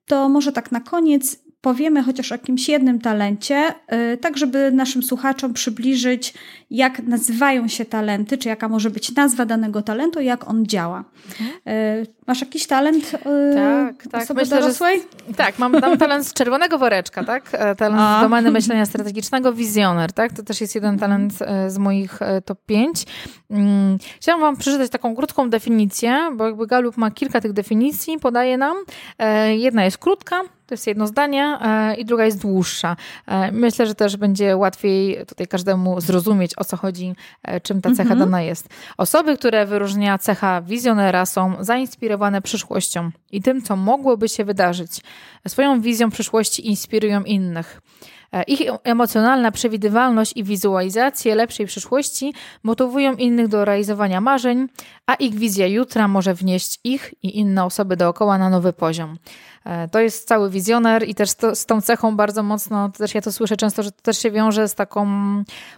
To 0.05 0.29
może 0.29 0.51
tak 0.51 0.71
na 0.71 0.79
koniec 0.79 1.46
powiemy 1.67 2.03
chociaż 2.03 2.31
o 2.31 2.35
jakimś 2.35 2.69
jednym 2.69 2.99
talencie, 2.99 3.73
y, 4.13 4.17
tak 4.17 4.37
żeby 4.37 4.71
naszym 4.71 5.03
słuchaczom 5.03 5.53
przybliżyć, 5.53 6.33
jak 6.69 7.03
nazywają 7.03 7.67
się 7.67 7.85
talenty, 7.85 8.37
czy 8.37 8.49
jaka 8.49 8.69
może 8.69 8.89
być 8.89 9.15
nazwa 9.15 9.45
danego 9.45 9.81
talentu, 9.81 10.21
jak 10.21 10.49
on 10.49 10.65
działa. 10.65 11.03
Mhm. 11.39 11.77
Y, 11.77 12.07
masz 12.27 12.41
jakiś 12.41 12.67
talent 12.67 13.11
tak, 13.55 14.07
tak. 14.11 14.23
osoby 14.23 14.41
Myślę, 14.41 14.59
dorosłej? 14.59 15.01
Że, 15.27 15.33
tak, 15.33 15.59
mam, 15.59 15.71
mam 15.71 15.97
talent 15.97 16.27
z 16.27 16.33
czerwonego 16.33 16.77
woreczka, 16.77 17.23
tak? 17.23 17.49
E, 17.51 17.75
talent 17.75 18.01
A. 18.01 18.19
z 18.19 18.21
domeny 18.21 18.51
myślenia 18.51 18.85
strategicznego, 18.85 19.53
wizjoner, 19.53 20.13
tak? 20.13 20.33
To 20.33 20.43
też 20.43 20.61
jest 20.61 20.75
jeden 20.75 20.99
talent 20.99 21.33
e, 21.41 21.69
z 21.69 21.77
moich 21.77 22.21
e, 22.21 22.41
top 22.41 22.59
5. 22.65 23.05
Mm, 23.49 23.97
chciałam 24.19 24.41
wam 24.41 24.57
przeczytać 24.57 24.91
taką 24.91 25.15
krótką 25.15 25.49
definicję, 25.49 26.31
bo 26.35 26.45
jakby 26.45 26.67
Galup 26.67 26.97
ma 26.97 27.11
kilka 27.11 27.41
tych 27.41 27.53
definicji, 27.53 28.19
podaje 28.19 28.57
nam. 28.57 28.77
Jedna 29.57 29.85
jest 29.85 29.97
krótka, 29.97 30.41
to 30.67 30.73
jest 30.73 30.87
jedno 30.87 31.07
zdanie 31.07 31.57
e, 31.61 31.95
i 31.95 32.05
druga 32.05 32.25
jest 32.25 32.41
dłuższa. 32.41 32.95
E, 33.25 33.51
myślę, 33.51 33.87
że 33.87 33.95
też 33.95 34.17
będzie 34.17 34.57
łatwiej 34.57 35.25
tutaj 35.27 35.47
każdemu 35.47 36.01
zrozumieć, 36.01 36.51
o 36.57 36.63
co 36.63 36.77
chodzi, 36.77 37.15
e, 37.43 37.61
czym 37.61 37.81
ta 37.81 37.89
cecha 37.89 38.01
mhm. 38.01 38.19
dana 38.19 38.41
jest. 38.41 38.69
Osoby, 38.97 39.37
które 39.37 39.65
wyróżnia 39.65 40.17
cecha 40.17 40.61
wizjonera 40.61 41.25
są 41.25 41.53
zainspirowane 41.59 42.41
przyszłością 42.41 43.11
i 43.31 43.41
tym, 43.41 43.61
co 43.61 43.75
mogłoby 43.75 44.29
się 44.29 44.45
wydarzyć. 44.45 44.91
Swoją 45.47 45.81
wizją 45.81 46.09
przyszłości 46.09 46.67
inspirują 46.67 47.23
innych. 47.23 47.81
Ich 48.47 48.61
emocjonalna 48.83 49.51
przewidywalność 49.51 50.33
i 50.35 50.43
wizualizacje 50.43 51.35
lepszej 51.35 51.65
przyszłości 51.65 52.33
motywują 52.63 53.13
innych 53.13 53.47
do 53.47 53.65
realizowania 53.65 54.21
marzeń, 54.21 54.67
a 55.05 55.13
ich 55.13 55.35
wizja 55.35 55.67
jutra 55.67 56.07
może 56.07 56.33
wnieść 56.33 56.79
ich 56.83 57.13
i 57.23 57.39
inne 57.39 57.65
osoby 57.65 57.97
dookoła 57.97 58.37
na 58.37 58.49
nowy 58.49 58.73
poziom. 58.73 59.17
E, 59.67 59.87
to 59.87 59.99
jest 59.99 60.27
cały 60.27 60.49
wizjoner 60.49 61.09
i 61.09 61.15
też 61.15 61.33
to, 61.33 61.55
z 61.55 61.65
tą 61.65 61.81
cechą 61.81 62.15
bardzo 62.15 62.43
mocno, 62.43 62.89
też 62.89 63.15
ja 63.15 63.21
to 63.21 63.31
słyszę 63.31 63.57
często, 63.57 63.83
że 63.83 63.91
to 63.91 64.01
też 64.01 64.17
się 64.17 64.31
wiąże 64.31 64.67
z 64.67 64.75
taką 64.75 65.07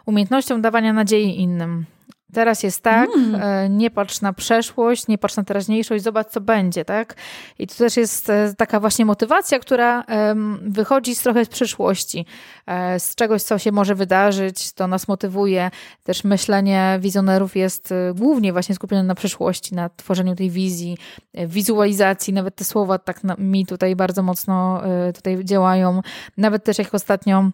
umiejętnością 0.05 0.61
dawania 0.61 0.93
nadziei 0.93 1.41
innym. 1.41 1.85
Teraz 2.33 2.63
jest 2.63 2.81
tak, 2.81 3.09
mm. 3.15 3.77
nie 3.77 3.91
patrz 3.91 4.21
na 4.21 4.33
przeszłość, 4.33 5.07
nie 5.07 5.17
patrz 5.17 5.35
na 5.35 5.43
teraźniejszość, 5.43 6.03
zobacz 6.03 6.27
co 6.27 6.41
będzie, 6.41 6.85
tak? 6.85 7.15
I 7.59 7.67
to 7.67 7.75
też 7.75 7.97
jest 7.97 8.29
e, 8.29 8.53
taka 8.57 8.79
właśnie 8.79 9.05
motywacja, 9.05 9.59
która 9.59 10.03
wychodzi 10.61 11.15
z 11.15 11.21
trochę 11.21 11.45
z 11.45 11.49
przyszłości, 11.49 12.25
e, 12.67 12.99
z 12.99 13.15
czegoś, 13.15 13.43
co 13.43 13.57
się 13.57 13.71
może 13.71 13.95
wydarzyć, 13.95 14.73
to 14.73 14.87
nas 14.87 15.07
motywuje. 15.07 15.71
Też 16.03 16.23
myślenie 16.23 16.97
wizjonerów 17.01 17.55
jest 17.55 17.93
głównie 18.15 18.53
właśnie 18.53 18.75
skupione 18.75 19.03
na 19.03 19.15
przyszłości, 19.15 19.75
na 19.75 19.89
tworzeniu 19.89 20.35
tej 20.35 20.49
wizji, 20.49 20.97
wizualizacji, 21.33 22.33
nawet 22.33 22.55
te 22.55 22.63
słowa 22.63 22.97
tak 22.97 23.21
mi 23.37 23.65
tutaj 23.65 23.95
bardzo 23.95 24.23
mocno 24.23 24.81
tutaj 25.15 25.45
działają. 25.45 26.01
Nawet 26.37 26.63
też 26.63 26.77
jak 26.77 26.93
ostatnio 26.93 27.51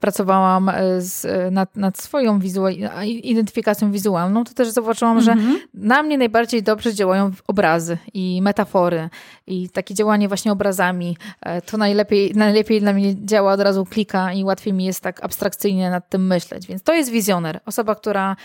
pracowałam 0.00 0.68
e, 0.68 1.00
z, 1.00 1.24
e, 1.24 1.50
nad, 1.50 1.76
nad 1.76 1.98
swoją 1.98 2.38
wizual, 2.38 2.74
identyfikacją 3.06 3.92
wizualną, 3.92 4.44
to 4.44 4.54
też 4.54 4.68
zobaczyłam, 4.68 5.20
że 5.20 5.32
mhm. 5.32 5.58
na 5.74 6.02
mnie 6.02 6.18
najbardziej 6.18 6.62
dobrze 6.62 6.94
działają 6.94 7.30
obrazy 7.46 7.98
i 8.14 8.42
metafory 8.42 9.08
i 9.46 9.68
takie 9.68 9.94
działanie 9.94 10.28
właśnie 10.28 10.52
obrazami. 10.52 11.16
E, 11.40 11.62
to 11.62 11.76
najlepiej, 11.76 12.32
najlepiej 12.34 12.80
dla 12.80 12.92
mnie 12.92 13.24
działa 13.24 13.52
od 13.52 13.60
razu 13.60 13.84
klika 13.84 14.32
i 14.32 14.44
łatwiej 14.44 14.72
mi 14.72 14.84
jest 14.84 15.00
tak 15.00 15.24
abstrakcyjnie 15.24 15.90
nad 15.90 16.08
tym 16.08 16.26
myśleć. 16.26 16.66
Więc 16.66 16.82
to 16.82 16.94
jest 16.94 17.10
wizjoner. 17.10 17.60
Osoba, 17.66 17.94
która 17.94 18.36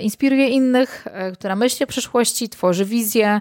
inspiruje 0.00 0.48
innych, 0.48 1.06
która 1.34 1.56
myśli 1.56 1.84
o 1.84 1.86
przyszłości, 1.86 2.48
tworzy 2.48 2.84
wizję. 2.84 3.40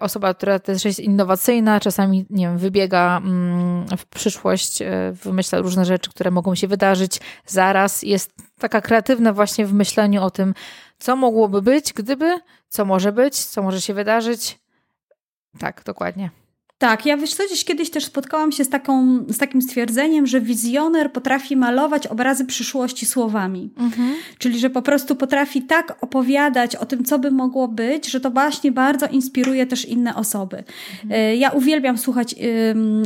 Osoba, 0.00 0.34
która 0.34 0.58
też 0.58 0.84
jest 0.84 1.00
innowacyjna, 1.00 1.80
czasami 1.80 2.26
nie 2.30 2.46
wiem, 2.46 2.58
wybiega 2.58 3.16
mm, 3.24 3.86
w 3.96 4.06
przyszłość, 4.06 4.78
wymyśla 5.12 5.58
różne 5.58 5.84
rzeczy, 5.84 6.10
które 6.10 6.23
mogą 6.30 6.54
się 6.54 6.68
wydarzyć 6.68 7.20
zaraz. 7.46 8.02
Jest 8.02 8.32
taka 8.58 8.80
kreatywna 8.80 9.32
właśnie 9.32 9.66
w 9.66 9.72
myśleniu 9.72 10.22
o 10.22 10.30
tym, 10.30 10.54
co 10.98 11.16
mogłoby 11.16 11.62
być, 11.62 11.92
gdyby, 11.92 12.40
co 12.68 12.84
może 12.84 13.12
być, 13.12 13.44
co 13.44 13.62
może 13.62 13.80
się 13.80 13.94
wydarzyć. 13.94 14.58
Tak, 15.58 15.82
dokładnie. 15.84 16.43
Tak, 16.84 17.06
ja 17.06 17.16
wiesz 17.16 17.34
co, 17.34 17.46
gdzieś 17.46 17.64
kiedyś 17.64 17.90
też 17.90 18.04
spotkałam 18.04 18.52
się 18.52 18.64
z, 18.64 18.68
taką, 18.68 19.24
z 19.28 19.38
takim 19.38 19.62
stwierdzeniem, 19.62 20.26
że 20.26 20.40
wizjoner 20.40 21.12
potrafi 21.12 21.56
malować 21.56 22.06
obrazy 22.06 22.44
przyszłości 22.44 23.06
słowami. 23.06 23.70
Mhm. 23.76 24.14
Czyli, 24.38 24.58
że 24.58 24.70
po 24.70 24.82
prostu 24.82 25.16
potrafi 25.16 25.62
tak 25.62 25.96
opowiadać 26.00 26.76
o 26.76 26.86
tym, 26.86 27.04
co 27.04 27.18
by 27.18 27.30
mogło 27.30 27.68
być, 27.68 28.10
że 28.10 28.20
to 28.20 28.30
właśnie 28.30 28.72
bardzo 28.72 29.06
inspiruje 29.06 29.66
też 29.66 29.84
inne 29.84 30.14
osoby. 30.14 30.64
Mhm. 31.04 31.38
Ja 31.38 31.50
uwielbiam 31.50 31.98
słuchać 31.98 32.34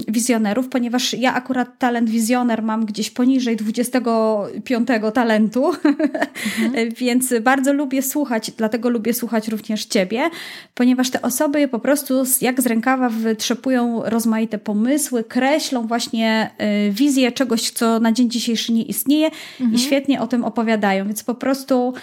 wizjonerów, 0.09 0.69
ponieważ 0.69 1.15
ja 1.15 1.35
akurat 1.35 1.79
talent 1.79 2.11
wizjoner 2.11 2.63
mam 2.63 2.87
gdzieś 2.87 3.11
poniżej 3.11 3.57
25 3.57 4.89
talentu, 5.15 5.67
mhm. 5.67 6.91
więc 7.01 7.35
bardzo 7.43 7.73
lubię 7.73 8.03
słuchać, 8.03 8.51
dlatego 8.51 8.89
lubię 8.89 9.15
słuchać 9.15 9.49
również 9.49 9.85
ciebie, 9.85 10.31
ponieważ 10.75 11.11
te 11.11 11.23
osoby 11.23 11.69
po 11.69 11.79
prostu 11.79 12.25
jak 12.41 12.61
z 12.61 12.67
rękawa 12.67 13.09
wytrzepują 13.09 13.68
rozmaite 14.05 14.59
pomysły, 14.59 15.25
kreślą 15.25 15.87
właśnie 15.87 16.51
y, 16.89 16.93
wizję 16.93 17.33
czegoś, 17.33 17.71
co 17.71 18.01
na 18.01 18.13
dzień 18.13 18.31
dzisiejszy 18.31 18.73
nie 18.73 18.83
istnieje 18.83 19.31
mhm. 19.61 19.75
i 19.75 19.79
świetnie 19.79 20.21
o 20.21 20.27
tym 20.27 20.45
opowiadają. 20.45 21.05
Więc 21.05 21.25
po 21.25 21.35
prostu 21.35 21.95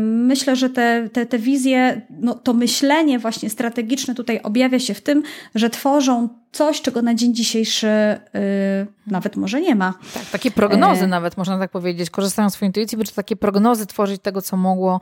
myślę, 0.00 0.56
że 0.56 0.70
te, 0.70 1.08
te, 1.12 1.26
te 1.26 1.38
wizje, 1.38 2.00
no, 2.20 2.34
to 2.34 2.54
myślenie 2.54 3.18
właśnie 3.18 3.50
strategiczne 3.50 4.14
tutaj 4.14 4.40
objawia 4.42 4.78
się 4.78 4.94
w 4.94 5.00
tym, 5.00 5.22
że 5.54 5.70
tworzą 5.70 6.28
coś, 6.52 6.82
czego 6.82 7.02
na 7.02 7.14
dzień 7.14 7.34
dzisiejszy 7.34 7.86
yy, 7.86 8.40
nawet 9.06 9.36
może 9.36 9.60
nie 9.60 9.74
ma. 9.74 9.94
Tak, 10.14 10.24
takie 10.24 10.50
prognozy 10.50 11.04
e... 11.04 11.06
nawet, 11.06 11.36
można 11.36 11.58
tak 11.58 11.70
powiedzieć. 11.70 12.10
Korzystając 12.10 12.52
z 12.52 12.56
swojej 12.56 12.68
intuicji, 12.68 12.98
by 12.98 13.04
takie 13.04 13.36
prognozy 13.36 13.86
tworzyć 13.86 14.22
tego, 14.22 14.42
co 14.42 14.56
mogło 14.56 15.00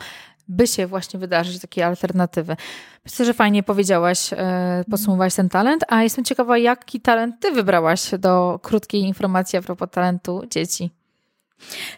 by 0.48 0.66
się 0.66 0.87
właśnie 0.87 1.20
wydarzyć, 1.20 1.61
takie 1.61 1.87
alternatywy. 1.87 2.56
Myślę, 3.04 3.24
że 3.24 3.34
fajnie 3.34 3.62
powiedziałaś, 3.62 4.32
e, 4.32 4.84
podsumowałaś 4.90 5.34
ten 5.34 5.48
talent, 5.48 5.84
a 5.88 6.02
jestem 6.02 6.24
ciekawa, 6.24 6.58
jaki 6.58 7.00
talent 7.00 7.40
ty 7.40 7.50
wybrałaś 7.50 8.11
do 8.18 8.61
krótkiej 8.62 9.00
informacji 9.00 9.58
a 9.58 9.62
propos 9.62 9.88
talentu 9.90 10.42
dzieci. 10.50 10.90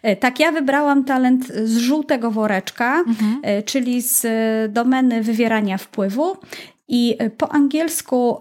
E, 0.02 0.16
tak, 0.16 0.40
ja 0.40 0.52
wybrałam 0.52 1.04
talent 1.04 1.46
z 1.64 1.76
żółtego 1.76 2.30
woreczka, 2.30 3.04
mhm. 3.06 3.40
E, 3.42 3.62
czyli 3.62 4.02
z 4.02 4.26
domeny 4.72 5.22
wywierania 5.22 5.78
wpływu. 5.78 6.36
I 6.92 7.18
po 7.38 7.52
angielsku 7.52 8.40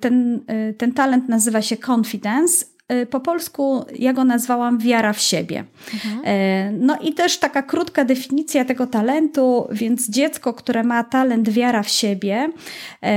ten, 0.00 0.40
ten 0.78 0.92
talent 0.92 1.28
nazywa 1.28 1.62
się 1.62 1.76
confidence, 1.76 2.66
po 3.10 3.20
polsku 3.20 3.84
ja 3.98 4.12
go 4.12 4.24
nazwałam 4.24 4.78
wiara 4.78 5.12
w 5.12 5.20
siebie. 5.20 5.64
Mhm. 5.94 6.24
Y, 6.24 6.78
no 6.78 6.98
i 6.98 7.14
też 7.14 7.38
taka 7.38 7.62
krótka 7.62 8.04
definicja 8.04 8.64
tego 8.64 8.86
talentu, 8.86 9.68
więc 9.70 10.10
dziecko, 10.10 10.54
które 10.54 10.84
ma 10.84 11.04
talent 11.04 11.48
wiara 11.48 11.82
w 11.82 11.88
siebie, 11.88 12.48
y, 12.48 13.08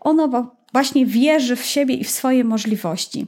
ono 0.00 0.52
właśnie 0.72 1.06
wierzy 1.06 1.56
w 1.56 1.64
siebie 1.64 1.94
i 1.94 2.04
w 2.04 2.10
swoje 2.10 2.44
możliwości. 2.44 3.26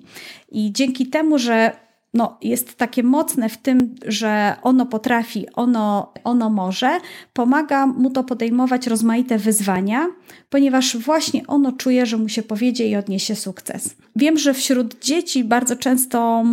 I 0.52 0.72
dzięki 0.72 1.06
temu, 1.06 1.38
że 1.38 1.72
no, 2.14 2.38
jest 2.42 2.76
takie 2.76 3.02
mocne 3.02 3.48
w 3.48 3.56
tym, 3.56 3.94
że 4.06 4.56
ono 4.62 4.86
potrafi, 4.86 5.46
ono, 5.54 6.12
ono 6.24 6.50
może, 6.50 6.98
pomaga 7.32 7.86
mu 7.86 8.10
to 8.10 8.24
podejmować 8.24 8.86
rozmaite 8.86 9.38
wyzwania, 9.38 10.06
ponieważ 10.50 10.96
właśnie 10.96 11.46
ono 11.46 11.72
czuje, 11.72 12.06
że 12.06 12.16
mu 12.16 12.28
się 12.28 12.42
powiedzie 12.42 12.86
i 12.86 12.96
odniesie 12.96 13.36
sukces. 13.36 13.94
Wiem, 14.16 14.38
że 14.38 14.54
wśród 14.54 15.04
dzieci 15.04 15.44
bardzo 15.44 15.76
często, 15.76 16.44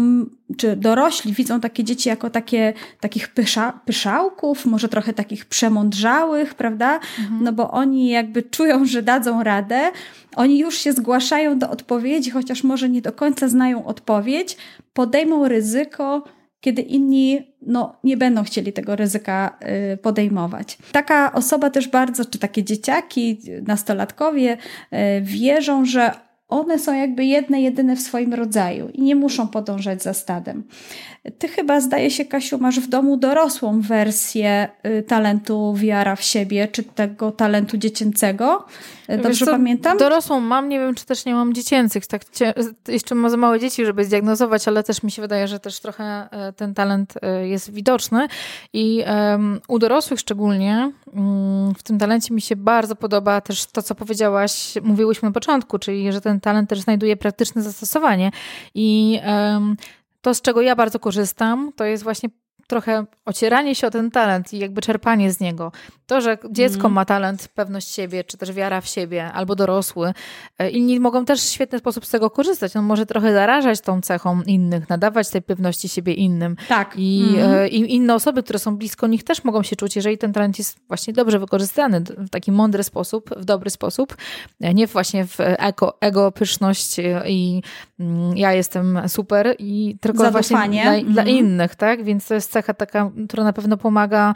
czy 0.57 0.75
dorośli 0.75 1.33
widzą 1.33 1.60
takie 1.60 1.83
dzieci 1.83 2.10
jako 2.10 2.29
takie, 2.29 2.73
takich 2.99 3.27
pysza, 3.27 3.79
pyszałków, 3.86 4.65
może 4.65 4.89
trochę 4.89 5.13
takich 5.13 5.45
przemądrzałych, 5.45 6.55
prawda? 6.55 6.99
Mhm. 7.19 7.43
No 7.43 7.53
bo 7.53 7.71
oni 7.71 8.10
jakby 8.10 8.43
czują, 8.43 8.86
że 8.86 9.01
dadzą 9.03 9.43
radę, 9.43 9.91
oni 10.36 10.60
już 10.60 10.77
się 10.77 10.93
zgłaszają 10.93 11.60
do 11.60 11.69
odpowiedzi, 11.69 12.31
chociaż 12.31 12.63
może 12.63 12.89
nie 12.89 13.01
do 13.01 13.12
końca 13.12 13.47
znają 13.47 13.86
odpowiedź, 13.86 14.57
podejmą 14.93 15.47
ryzyko, 15.47 16.23
kiedy 16.61 16.81
inni 16.81 17.53
no, 17.61 17.95
nie 18.03 18.17
będą 18.17 18.43
chcieli 18.43 18.73
tego 18.73 18.95
ryzyka 18.95 19.57
y, 19.93 19.97
podejmować. 19.97 20.77
Taka 20.91 21.33
osoba 21.33 21.69
też 21.69 21.87
bardzo, 21.87 22.25
czy 22.25 22.39
takie 22.39 22.63
dzieciaki, 22.63 23.39
nastolatkowie 23.67 24.57
y, 24.57 24.97
wierzą, 25.21 25.85
że 25.85 26.11
one 26.47 26.79
są 26.79 26.93
jakby 26.93 27.25
jedne, 27.25 27.61
jedyne 27.61 27.95
w 27.95 28.01
swoim 28.01 28.33
rodzaju 28.33 28.89
i 28.93 29.01
nie 29.01 29.15
muszą 29.15 29.47
podążać 29.47 30.03
za 30.03 30.13
stadem. 30.13 30.63
Ty 31.39 31.47
chyba, 31.47 31.81
zdaje 31.81 32.11
się, 32.11 32.25
Kasiu, 32.25 32.57
masz 32.57 32.79
w 32.79 32.89
domu 32.89 33.17
dorosłą 33.17 33.81
wersję 33.81 34.69
y, 34.85 35.03
talentu 35.03 35.73
wiara 35.73 36.15
w 36.15 36.23
siebie, 36.23 36.67
czy 36.67 36.83
tego 36.83 37.31
talentu 37.31 37.77
dziecięcego. 37.77 38.65
Dobrze 39.23 39.45
co, 39.45 39.51
pamiętam? 39.51 39.97
Dorosłą 39.97 40.39
mam, 40.39 40.69
nie 40.69 40.79
wiem, 40.79 40.95
czy 40.95 41.05
też 41.05 41.25
nie 41.25 41.33
mam 41.33 41.53
dziecięcych. 41.53 42.07
Tak, 42.07 42.21
jeszcze 42.87 43.15
mam 43.15 43.31
za 43.31 43.37
małe 43.37 43.59
dzieci, 43.59 43.85
żeby 43.85 44.05
zdiagnozować, 44.05 44.67
ale 44.67 44.83
też 44.83 45.03
mi 45.03 45.11
się 45.11 45.21
wydaje, 45.21 45.47
że 45.47 45.59
też 45.59 45.79
trochę 45.79 46.27
e, 46.31 46.53
ten 46.53 46.73
talent 46.73 47.13
e, 47.21 47.47
jest 47.47 47.73
widoczny. 47.73 48.27
I 48.73 49.03
um, 49.07 49.59
u 49.67 49.79
dorosłych 49.79 50.19
szczególnie 50.19 50.91
um, 51.05 51.73
w 51.75 51.83
tym 51.83 51.97
talencie 51.97 52.33
mi 52.33 52.41
się 52.41 52.55
bardzo 52.55 52.95
podoba 52.95 53.41
też 53.41 53.65
to, 53.65 53.81
co 53.81 53.95
powiedziałaś, 53.95 54.73
mówiłyśmy 54.83 55.29
na 55.29 55.33
początku, 55.33 55.79
czyli 55.79 56.11
że 56.11 56.21
ten 56.21 56.37
ten 56.37 56.41
talent 56.41 56.69
też 56.69 56.79
znajduje 56.79 57.17
praktyczne 57.17 57.61
zastosowanie. 57.61 58.31
I 58.75 59.19
um, 59.25 59.77
to, 60.21 60.33
z 60.33 60.41
czego 60.41 60.61
ja 60.61 60.75
bardzo 60.75 60.99
korzystam, 60.99 61.71
to 61.75 61.85
jest 61.85 62.03
właśnie 62.03 62.29
trochę 62.67 63.05
ocieranie 63.25 63.75
się 63.75 63.87
o 63.87 63.91
ten 63.91 64.11
talent 64.11 64.53
i 64.53 64.59
jakby 64.59 64.81
czerpanie 64.81 65.31
z 65.31 65.39
niego. 65.39 65.71
To, 66.07 66.21
że 66.21 66.37
dziecko 66.51 66.81
mm. 66.81 66.93
ma 66.93 67.05
talent, 67.05 67.47
pewność 67.47 67.93
siebie, 67.93 68.23
czy 68.23 68.37
też 68.37 68.51
wiara 68.51 68.81
w 68.81 68.87
siebie, 68.87 69.31
albo 69.33 69.55
dorosły, 69.55 70.13
e, 70.59 70.69
inni 70.69 70.99
mogą 70.99 71.25
też 71.25 71.41
w 71.41 71.43
świetny 71.43 71.79
sposób 71.79 72.05
z 72.05 72.09
tego 72.09 72.29
korzystać. 72.29 72.75
On 72.75 72.85
może 72.85 73.05
trochę 73.05 73.33
zarażać 73.33 73.81
tą 73.81 74.01
cechą 74.01 74.41
innych, 74.41 74.89
nadawać 74.89 75.29
tej 75.29 75.41
pewności 75.41 75.89
siebie 75.89 76.13
innym. 76.13 76.55
Tak. 76.67 76.93
I, 76.97 77.35
mm. 77.37 77.67
I 77.67 77.95
inne 77.95 78.15
osoby, 78.15 78.43
które 78.43 78.59
są 78.59 78.77
blisko 78.77 79.07
nich, 79.07 79.23
też 79.23 79.43
mogą 79.43 79.63
się 79.63 79.75
czuć, 79.75 79.95
jeżeli 79.95 80.17
ten 80.17 80.33
talent 80.33 80.57
jest 80.57 80.79
właśnie 80.87 81.13
dobrze 81.13 81.39
wykorzystany 81.39 82.01
w 82.01 82.29
taki 82.29 82.51
mądry 82.51 82.83
sposób, 82.83 83.29
w 83.37 83.45
dobry 83.45 83.69
sposób, 83.69 84.17
e, 84.61 84.73
nie 84.73 84.87
właśnie 84.87 85.25
w 85.25 85.37
ego, 85.39 85.97
ego 86.01 86.31
pyszność 86.31 86.95
i 87.27 87.61
mm, 87.99 88.37
ja 88.37 88.53
jestem 88.53 89.01
super, 89.07 89.55
i 89.59 89.97
tylko 90.01 90.23
Zadufanie. 90.23 90.83
właśnie 90.83 91.03
dla, 91.03 91.13
dla 91.13 91.23
mm. 91.23 91.35
innych, 91.35 91.75
tak? 91.75 92.03
Więc 92.03 92.27
to 92.27 92.33
jest 92.33 92.51
cecha 92.51 92.73
taka, 92.73 93.11
która 93.27 93.43
na 93.43 93.53
pewno 93.53 93.77
pomaga 93.77 94.33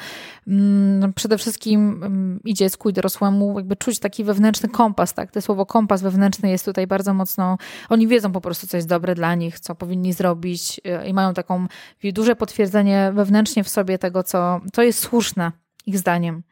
mm, 0.48 1.14
przede 1.14 1.38
wszystkim 1.38 1.61
mm, 1.70 2.40
i 2.46 2.54
dziecku, 2.54 2.90
i 2.90 2.94
dorosłemu 2.94 3.60
jakby 3.60 3.76
czuć 3.76 4.00
taki 4.00 4.24
wewnętrzny 4.24 4.70
kompas, 4.70 5.14
tak? 5.14 5.32
To 5.32 5.42
słowo 5.42 5.66
kompas 5.66 6.02
wewnętrzny 6.02 6.50
jest 6.50 6.66
tutaj 6.66 6.88
bardzo 6.88 7.14
mocno, 7.14 7.58
oni 7.90 8.08
wiedzą 8.08 8.32
po 8.32 8.42
prostu, 8.42 8.68
co 8.68 8.78
jest 8.78 8.88
dobre 8.88 9.16
dla 9.16 9.36
nich, 9.36 9.60
co 9.60 9.76
powinni 9.76 10.14
zrobić 10.14 10.82
y, 11.04 11.08
i 11.08 11.14
mają 11.14 11.34
taką 11.34 11.68
duże 12.04 12.36
potwierdzenie 12.36 13.12
wewnętrznie 13.16 13.64
w 13.64 13.70
sobie 13.70 13.98
tego, 13.98 14.24
co, 14.24 14.62
co 14.74 14.84
jest 14.84 15.00
słuszne 15.00 15.52
ich 15.86 15.98
zdaniem. 15.98 16.44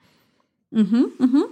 Mhm, 0.74 1.12
mhm. 1.20 1.44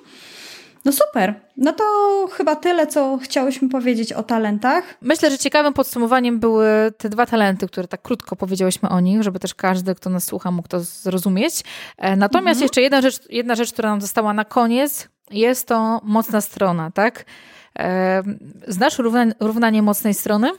No 0.86 0.92
super. 0.92 1.34
No 1.58 1.74
to 1.74 1.84
chyba 2.32 2.56
tyle, 2.56 2.88
co 2.88 3.18
chciałyśmy 3.18 3.70
powiedzieć 3.70 4.13
o 4.13 4.24
talentach. 4.24 4.84
Myślę, 5.02 5.32
że 5.32 5.38
ciekawym 5.38 5.74
podsumowaniem 5.74 6.40
były 6.40 6.68
te 6.98 7.10
dwa 7.10 7.26
talenty, 7.26 7.68
które 7.68 7.88
tak 7.88 8.02
krótko 8.02 8.36
powiedziałyśmy 8.36 8.90
o 8.90 9.00
nich, 9.00 9.24
żeby 9.24 9.40
też 9.40 9.56
każdy, 9.56 9.96
kto 9.96 10.10
nas 10.10 10.24
słucha, 10.24 10.52
mógł 10.52 10.68
to 10.68 10.80
zrozumieć. 10.80 11.63
E, 11.98 12.16
natomiast 12.16 12.58
mhm. 12.58 12.63
jeszcze 12.63 12.82
jedna 12.82 13.02
rzecz, 13.02 13.20
jedna 13.30 13.56
rzecz, 13.56 13.74
która 13.74 13.90
nam 13.90 14.02
została 14.02 14.34
na 14.34 14.46
koniec, 14.46 15.08
jest 15.32 15.68
to 15.68 16.02
mocna 16.04 16.42
strona, 16.42 16.92
tak? 16.92 17.26
E, 17.80 18.24
znasz 18.68 18.98
równanie 19.40 19.82
mocnej 19.82 20.13
strony? 20.13 20.52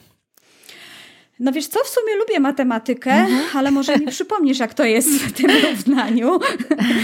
No 1.40 1.52
wiesz 1.52 1.66
co, 1.66 1.84
w 1.84 1.88
sumie 1.88 2.16
lubię 2.16 2.40
matematykę, 2.40 3.12
mhm. 3.12 3.42
ale 3.54 3.70
może 3.70 3.96
mi 3.96 4.06
przypomnisz, 4.16 4.58
jak 4.58 4.74
to 4.74 4.84
jest 4.84 5.08
w 5.08 5.32
tym 5.32 5.50
równaniu. 5.50 6.38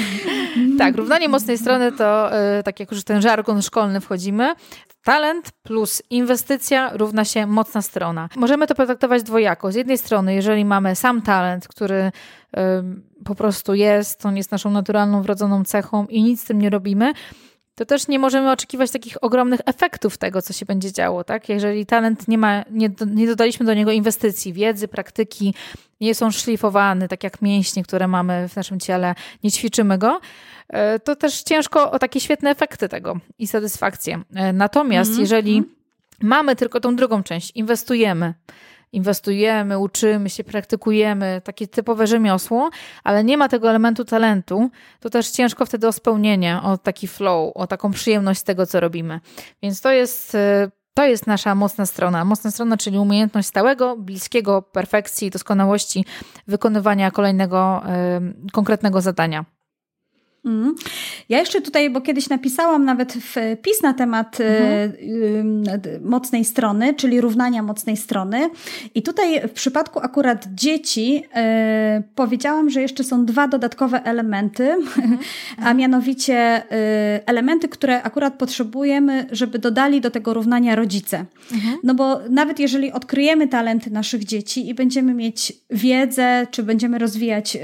tak, 0.78 0.96
równanie 0.96 1.28
mocnej 1.28 1.58
strony 1.58 1.92
to, 1.92 2.36
e, 2.36 2.62
tak 2.62 2.80
jak 2.80 2.90
już 2.90 3.04
ten 3.04 3.22
żargon 3.22 3.62
szkolny 3.62 4.00
wchodzimy, 4.00 4.54
talent 5.04 5.50
plus 5.62 6.02
inwestycja 6.10 6.90
równa 6.94 7.24
się 7.24 7.46
mocna 7.46 7.82
strona. 7.82 8.28
Możemy 8.36 8.66
to 8.66 8.74
potraktować 8.74 9.22
dwojako. 9.22 9.72
Z 9.72 9.74
jednej 9.74 9.98
strony, 9.98 10.34
jeżeli 10.34 10.64
mamy 10.64 10.96
sam 10.96 11.22
talent, 11.22 11.68
który 11.68 12.12
po 13.24 13.34
prostu 13.34 13.74
jest, 13.74 14.26
on 14.26 14.36
jest 14.36 14.50
naszą 14.50 14.70
naturalną, 14.70 15.22
wrodzoną 15.22 15.64
cechą 15.64 16.06
i 16.06 16.22
nic 16.22 16.40
z 16.40 16.44
tym 16.44 16.60
nie 16.60 16.70
robimy, 16.70 17.12
to 17.74 17.84
też 17.84 18.08
nie 18.08 18.18
możemy 18.18 18.50
oczekiwać 18.50 18.90
takich 18.90 19.24
ogromnych 19.24 19.60
efektów 19.66 20.18
tego, 20.18 20.42
co 20.42 20.52
się 20.52 20.66
będzie 20.66 20.92
działo, 20.92 21.24
tak? 21.24 21.48
Jeżeli 21.48 21.86
talent 21.86 22.28
nie 22.28 22.38
ma, 22.38 22.64
nie, 22.70 22.90
nie 23.06 23.26
dodaliśmy 23.26 23.66
do 23.66 23.74
niego 23.74 23.90
inwestycji, 23.90 24.52
wiedzy, 24.52 24.88
praktyki, 24.88 25.54
nie 26.00 26.14
są 26.14 26.30
szlifowane, 26.30 27.08
tak 27.08 27.24
jak 27.24 27.42
mięśnie, 27.42 27.82
które 27.82 28.08
mamy 28.08 28.48
w 28.48 28.56
naszym 28.56 28.80
ciele, 28.80 29.14
nie 29.44 29.50
ćwiczymy 29.50 29.98
go, 29.98 30.20
e, 30.68 30.98
to 30.98 31.16
też 31.16 31.42
ciężko 31.42 31.90
o 31.90 31.98
takie 31.98 32.20
świetne 32.20 32.50
efekty 32.50 32.88
tego 32.88 33.18
i 33.38 33.46
satysfakcję. 33.46 34.22
E, 34.34 34.52
natomiast 34.52 35.10
mm 35.10 35.18
-hmm. 35.18 35.22
jeżeli 35.22 35.56
mhm. 35.56 35.74
mamy 36.22 36.56
tylko 36.56 36.80
tą 36.80 36.96
drugą 36.96 37.22
część, 37.22 37.52
inwestujemy, 37.54 38.34
inwestujemy, 38.94 39.78
uczymy 39.78 40.30
się, 40.30 40.44
praktykujemy, 40.44 41.40
takie 41.44 41.68
typowe 41.68 42.06
rzemiosło, 42.06 42.70
ale 43.04 43.24
nie 43.24 43.36
ma 43.36 43.48
tego 43.48 43.70
elementu 43.70 44.04
talentu, 44.04 44.70
to 45.00 45.10
też 45.10 45.30
ciężko 45.30 45.66
wtedy 45.66 45.88
o 45.88 45.92
spełnienie, 45.92 46.60
o 46.62 46.78
taki 46.78 47.08
flow, 47.08 47.52
o 47.54 47.66
taką 47.66 47.90
przyjemność 47.90 48.40
z 48.40 48.44
tego, 48.44 48.66
co 48.66 48.80
robimy. 48.80 49.20
Więc 49.62 49.80
to 49.80 49.90
jest 49.90 50.34
y, 50.34 50.70
to 50.94 51.06
jest 51.06 51.26
nasza 51.26 51.54
mocna 51.54 51.86
strona. 51.86 52.24
Mocna 52.24 52.50
strona, 52.50 52.76
czyli 52.76 52.98
umiejętność 52.98 53.48
stałego, 53.48 53.96
bliskiego 53.96 54.62
perfekcji, 54.62 55.30
doskonałości 55.30 56.04
wykonywania 56.46 57.10
kolejnego 57.10 57.82
y, 58.46 58.50
konkretnego 58.50 59.00
zadania. 59.00 59.44
Mm. 60.44 60.74
Ja 61.28 61.38
jeszcze 61.38 61.60
tutaj, 61.60 61.90
bo 61.90 62.00
kiedyś 62.00 62.28
napisałam 62.28 62.84
nawet 62.84 63.12
wpis 63.12 63.82
na 63.82 63.94
temat 63.94 64.40
y, 64.40 64.44
mhm. 64.44 65.64
y, 65.86 66.00
mocnej 66.02 66.44
strony, 66.44 66.94
czyli 66.94 67.20
równania 67.20 67.62
mocnej 67.62 67.96
strony. 67.96 68.50
I 68.94 69.02
tutaj 69.02 69.48
w 69.48 69.52
przypadku 69.52 70.00
akurat 70.02 70.46
dzieci 70.54 71.24
y, 71.98 72.02
powiedziałam, 72.14 72.70
że 72.70 72.82
jeszcze 72.82 73.04
są 73.04 73.24
dwa 73.24 73.48
dodatkowe 73.48 74.04
elementy, 74.04 74.72
mhm. 74.72 75.18
a 75.66 75.74
mianowicie 75.74 76.62
y, 76.62 77.26
elementy, 77.26 77.68
które 77.68 78.02
akurat 78.02 78.34
potrzebujemy, 78.34 79.26
żeby 79.30 79.58
dodali 79.58 80.00
do 80.00 80.10
tego 80.10 80.34
równania 80.34 80.74
rodzice. 80.74 81.24
Mhm. 81.52 81.78
No 81.82 81.94
bo 81.94 82.20
nawet 82.30 82.58
jeżeli 82.58 82.92
odkryjemy 82.92 83.48
talenty 83.48 83.90
naszych 83.90 84.24
dzieci 84.24 84.68
i 84.68 84.74
będziemy 84.74 85.14
mieć 85.14 85.52
wiedzę, 85.70 86.46
czy 86.50 86.62
będziemy 86.62 86.98
rozwijać 86.98 87.58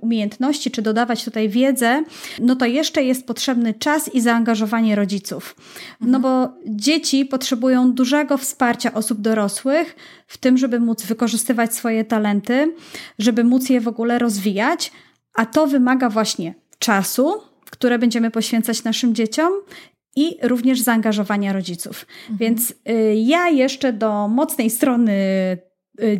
umiejętności, 0.00 0.70
czy 0.70 0.82
dodawać 0.82 1.24
tutaj 1.24 1.48
wiedzę, 1.48 2.01
no 2.40 2.56
to 2.56 2.66
jeszcze 2.66 3.02
jest 3.02 3.26
potrzebny 3.26 3.74
czas 3.74 4.14
i 4.14 4.20
zaangażowanie 4.20 4.96
rodziców. 4.96 5.56
No 6.00 6.20
bo 6.20 6.48
dzieci 6.66 7.24
potrzebują 7.24 7.92
dużego 7.92 8.38
wsparcia 8.38 8.94
osób 8.94 9.20
dorosłych 9.20 9.96
w 10.26 10.38
tym, 10.38 10.58
żeby 10.58 10.80
móc 10.80 11.02
wykorzystywać 11.02 11.74
swoje 11.74 12.04
talenty, 12.04 12.74
żeby 13.18 13.44
móc 13.44 13.68
je 13.68 13.80
w 13.80 13.88
ogóle 13.88 14.18
rozwijać, 14.18 14.92
a 15.34 15.46
to 15.46 15.66
wymaga 15.66 16.08
właśnie 16.08 16.54
czasu, 16.78 17.32
które 17.70 17.98
będziemy 17.98 18.30
poświęcać 18.30 18.84
naszym 18.84 19.14
dzieciom 19.14 19.52
i 20.16 20.36
również 20.42 20.80
zaangażowania 20.80 21.52
rodziców. 21.52 22.06
Mhm. 22.20 22.38
Więc 22.38 22.70
y, 22.70 23.14
ja 23.14 23.48
jeszcze 23.48 23.92
do 23.92 24.28
mocnej 24.28 24.70
strony 24.70 25.12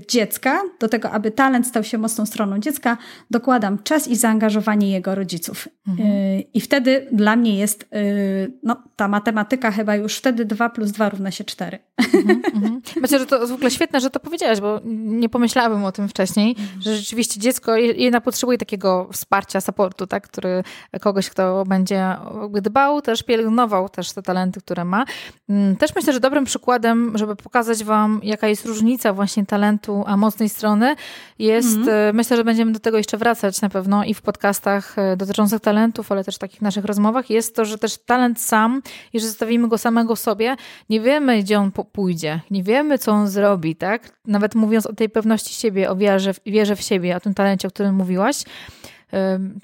dziecka, 0.08 0.61
do 0.80 0.88
tego, 0.88 1.11
aby 1.11 1.30
talent 1.30 1.66
stał 1.66 1.85
się 1.85 1.98
mocną 1.98 2.26
stroną 2.26 2.58
dziecka, 2.58 2.96
dokładam 3.30 3.82
czas 3.82 4.08
i 4.08 4.16
zaangażowanie 4.16 4.90
jego 4.90 5.14
rodziców. 5.14 5.68
Mhm. 5.88 6.11
Y, 6.11 6.44
I 6.54 6.61
wtedy 6.61 7.06
dla 7.12 7.37
mnie 7.37 7.58
jest, 7.58 7.82
y, 7.82 8.52
no, 8.62 8.76
ta 8.96 9.08
matematyka 9.08 9.70
chyba 9.70 9.96
już 9.96 10.16
wtedy 10.16 10.44
2 10.44 10.70
plus 10.70 10.90
2 10.90 11.08
równa 11.08 11.30
się 11.30 11.44
4. 11.44 11.78
Mhm, 12.14 12.42
mhm. 12.54 12.82
Myślę, 13.02 13.18
że 13.18 13.26
to 13.26 13.46
w 13.46 13.52
ogóle 13.52 13.70
świetne, 13.70 14.00
że 14.00 14.11
to 14.11 14.20
powiedziałaś, 14.20 14.61
bo 14.61 14.80
nie 15.04 15.28
pomyślałabym 15.28 15.85
o 15.85 15.92
tym 15.92 16.08
wcześniej, 16.08 16.50
mhm. 16.50 16.82
że 16.82 16.96
rzeczywiście 16.96 17.40
dziecko 17.40 17.76
jednak 17.76 18.24
potrzebuje 18.24 18.58
takiego 18.58 19.08
wsparcia, 19.12 19.61
supportu, 19.61 20.06
tak, 20.06 20.28
który 20.28 20.64
kogoś, 21.00 21.30
kto 21.30 21.64
będzie 21.64 22.16
dbał, 22.52 23.02
też 23.02 23.22
pielęgnował 23.22 23.88
też 23.88 24.12
te 24.12 24.22
talenty, 24.22 24.61
które 24.61 24.85
ma. 24.85 25.04
Mm, 25.48 25.76
też 25.76 25.94
myślę, 25.94 26.12
że 26.12 26.20
dobrym 26.20 26.44
przykładem, 26.44 27.18
żeby 27.18 27.37
pokazać 27.37 27.85
wam, 27.85 28.20
jaka 28.22 28.48
jest 28.48 28.66
różnica 28.66 29.12
właśnie 29.12 29.46
talentu 29.46 29.62
talentu, 29.62 30.05
a 30.07 30.16
mocnej 30.16 30.48
strony 30.48 30.96
jest, 31.38 31.79
mm. 31.79 32.16
myślę, 32.16 32.37
że 32.37 32.44
będziemy 32.44 32.72
do 32.72 32.81
tego 32.81 32.98
jeszcze 32.98 33.16
wracać 33.16 33.61
na 33.61 33.68
pewno 33.68 34.05
i 34.05 34.14
w 34.14 34.22
podcastach 34.22 34.98
e, 34.98 35.16
dotyczących 35.16 35.61
talentów, 35.61 36.12
ale 36.12 36.25
też 36.25 36.38
takich 36.38 36.62
naszych 36.62 36.85
rozmowach, 36.85 37.31
jest 37.31 37.57
to, 37.57 37.64
że 37.64 37.79
też 37.79 37.98
talent 37.98 38.40
sam, 38.40 38.83
jeżeli 39.12 39.29
zostawimy 39.29 39.68
go 39.68 39.79
samego 39.79 40.16
sobie, 40.16 40.57
nie 40.90 41.01
wiemy, 41.01 41.38
gdzie 41.42 41.59
on 41.59 41.72
pójdzie, 41.92 42.40
nie 42.51 42.62
wiemy, 42.62 42.98
co 42.98 43.12
on 43.12 43.29
zrobi, 43.29 43.77
tak? 43.77 44.18
Nawet 44.27 44.55
mówiąc 44.55 44.87
o 44.87 44.92
tej 44.92 45.09
pewności 45.09 45.55
siebie, 45.55 45.90
o 45.90 45.96
wierze, 45.96 46.35
wierze 46.46 46.77
w 46.77 46.83
siebie, 46.83 47.16
o 47.16 47.20
tym 47.20 47.35
talencie, 47.35 47.68
o 47.68 47.70
którym 47.70 47.94
mówiłaś, 47.94 48.44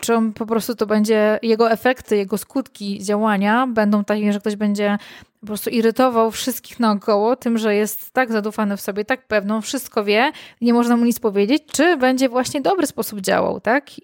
czy 0.01 0.15
on 0.15 0.33
po 0.33 0.47
prostu 0.47 0.75
to 0.75 0.87
będzie, 0.87 1.39
jego 1.43 1.71
efekty, 1.71 2.17
jego 2.17 2.39
skutki 2.39 3.05
działania 3.05 3.67
będą 3.67 4.05
takie, 4.05 4.33
że 4.33 4.41
ktoś 4.41 4.57
będzie 4.57 4.99
po 5.40 5.46
prostu 5.46 5.70
irytował 5.70 6.31
wszystkich 6.31 6.81
naokoło 6.81 7.37
tym, 7.37 7.59
że 7.59 7.74
jest 7.74 8.11
tak 8.11 8.33
zadufany 8.33 8.77
w 8.77 8.81
sobie, 8.81 9.05
tak 9.05 9.27
pewną, 9.27 9.61
wszystko 9.61 10.05
wie, 10.05 10.33
nie 10.61 10.74
można 10.74 10.96
mu 10.96 11.05
nic 11.05 11.20
powiedzieć, 11.20 11.62
czy 11.72 11.96
będzie 11.96 12.29
właśnie 12.29 12.61
dobry 12.61 12.87
sposób 12.87 13.20
działał, 13.20 13.61
tak? 13.61 13.98
I 13.98 14.03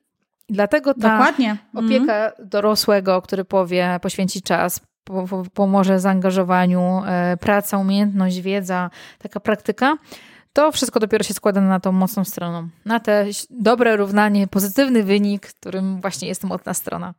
dlatego 0.49 0.95
ta 0.95 1.19
Dokładnie. 1.19 1.57
opieka 1.75 2.27
mhm. 2.27 2.49
dorosłego, 2.49 3.23
który 3.23 3.45
powie, 3.45 3.99
poświęci 4.03 4.43
czas, 4.43 4.81
pomoże 5.55 6.01
zaangażowaniu, 6.01 7.03
e, 7.07 7.37
praca, 7.37 7.79
umiejętność, 7.79 8.41
wiedza, 8.41 8.91
taka 9.19 9.41
praktyka, 9.41 9.97
to 10.53 10.73
wszystko 10.73 11.01
dopiero 11.01 11.25
się 11.25 11.35
składa 11.35 11.61
na 11.61 11.81
tą 11.81 11.93
mocną 11.93 12.25
stroną, 12.25 12.69
na 12.85 13.01
te 13.01 13.27
dobre 13.51 13.97
równanie, 13.97 14.47
pozytywny 14.47 15.03
wynik, 15.03 15.47
którym 15.47 16.01
właśnie 16.01 16.29
jest 16.29 16.45
mocna 16.45 16.75
strona. 16.75 17.15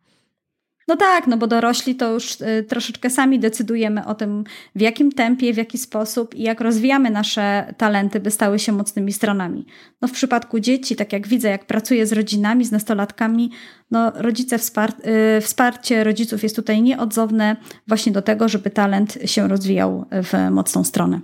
No 0.88 0.96
tak, 0.96 1.28
no 1.28 1.38
bo 1.38 1.48
dorośli 1.48 1.96
to 1.96 2.14
już 2.14 2.42
y, 2.42 2.66
troszeczkę 2.70 3.10
sami 3.10 3.40
decydujemy 3.40 4.06
o 4.06 4.16
tym, 4.16 4.44
w 4.76 4.82
jakim 4.82 5.12
tempie, 5.12 5.54
w 5.54 5.58
jaki 5.58 5.78
sposób 5.78 6.36
i 6.36 6.44
jak 6.44 6.62
rozwijamy 6.62 7.10
nasze 7.10 7.74
talenty, 7.78 8.20
by 8.20 8.32
stały 8.32 8.60
się 8.60 8.72
mocnymi 8.72 9.14
stronami. 9.14 9.66
No 10.02 10.08
w 10.08 10.12
przypadku 10.12 10.60
dzieci, 10.60 10.96
tak 10.96 11.14
jak 11.14 11.28
widzę, 11.28 11.50
jak 11.50 11.66
pracuję 11.66 12.08
z 12.08 12.14
rodzinami, 12.14 12.66
z 12.66 12.72
nastolatkami, 12.72 13.52
no 13.92 14.12
rodzice, 14.16 14.58
wspar 14.58 14.94
y, 15.38 15.42
wsparcie 15.42 16.04
rodziców 16.04 16.44
jest 16.44 16.56
tutaj 16.56 16.82
nieodzowne 16.82 17.56
właśnie 17.88 18.12
do 18.12 18.22
tego, 18.22 18.50
żeby 18.50 18.70
talent 18.70 19.18
się 19.26 19.48
rozwijał 19.48 20.06
w 20.12 20.52
mocną 20.52 20.84
stronę. 20.84 21.20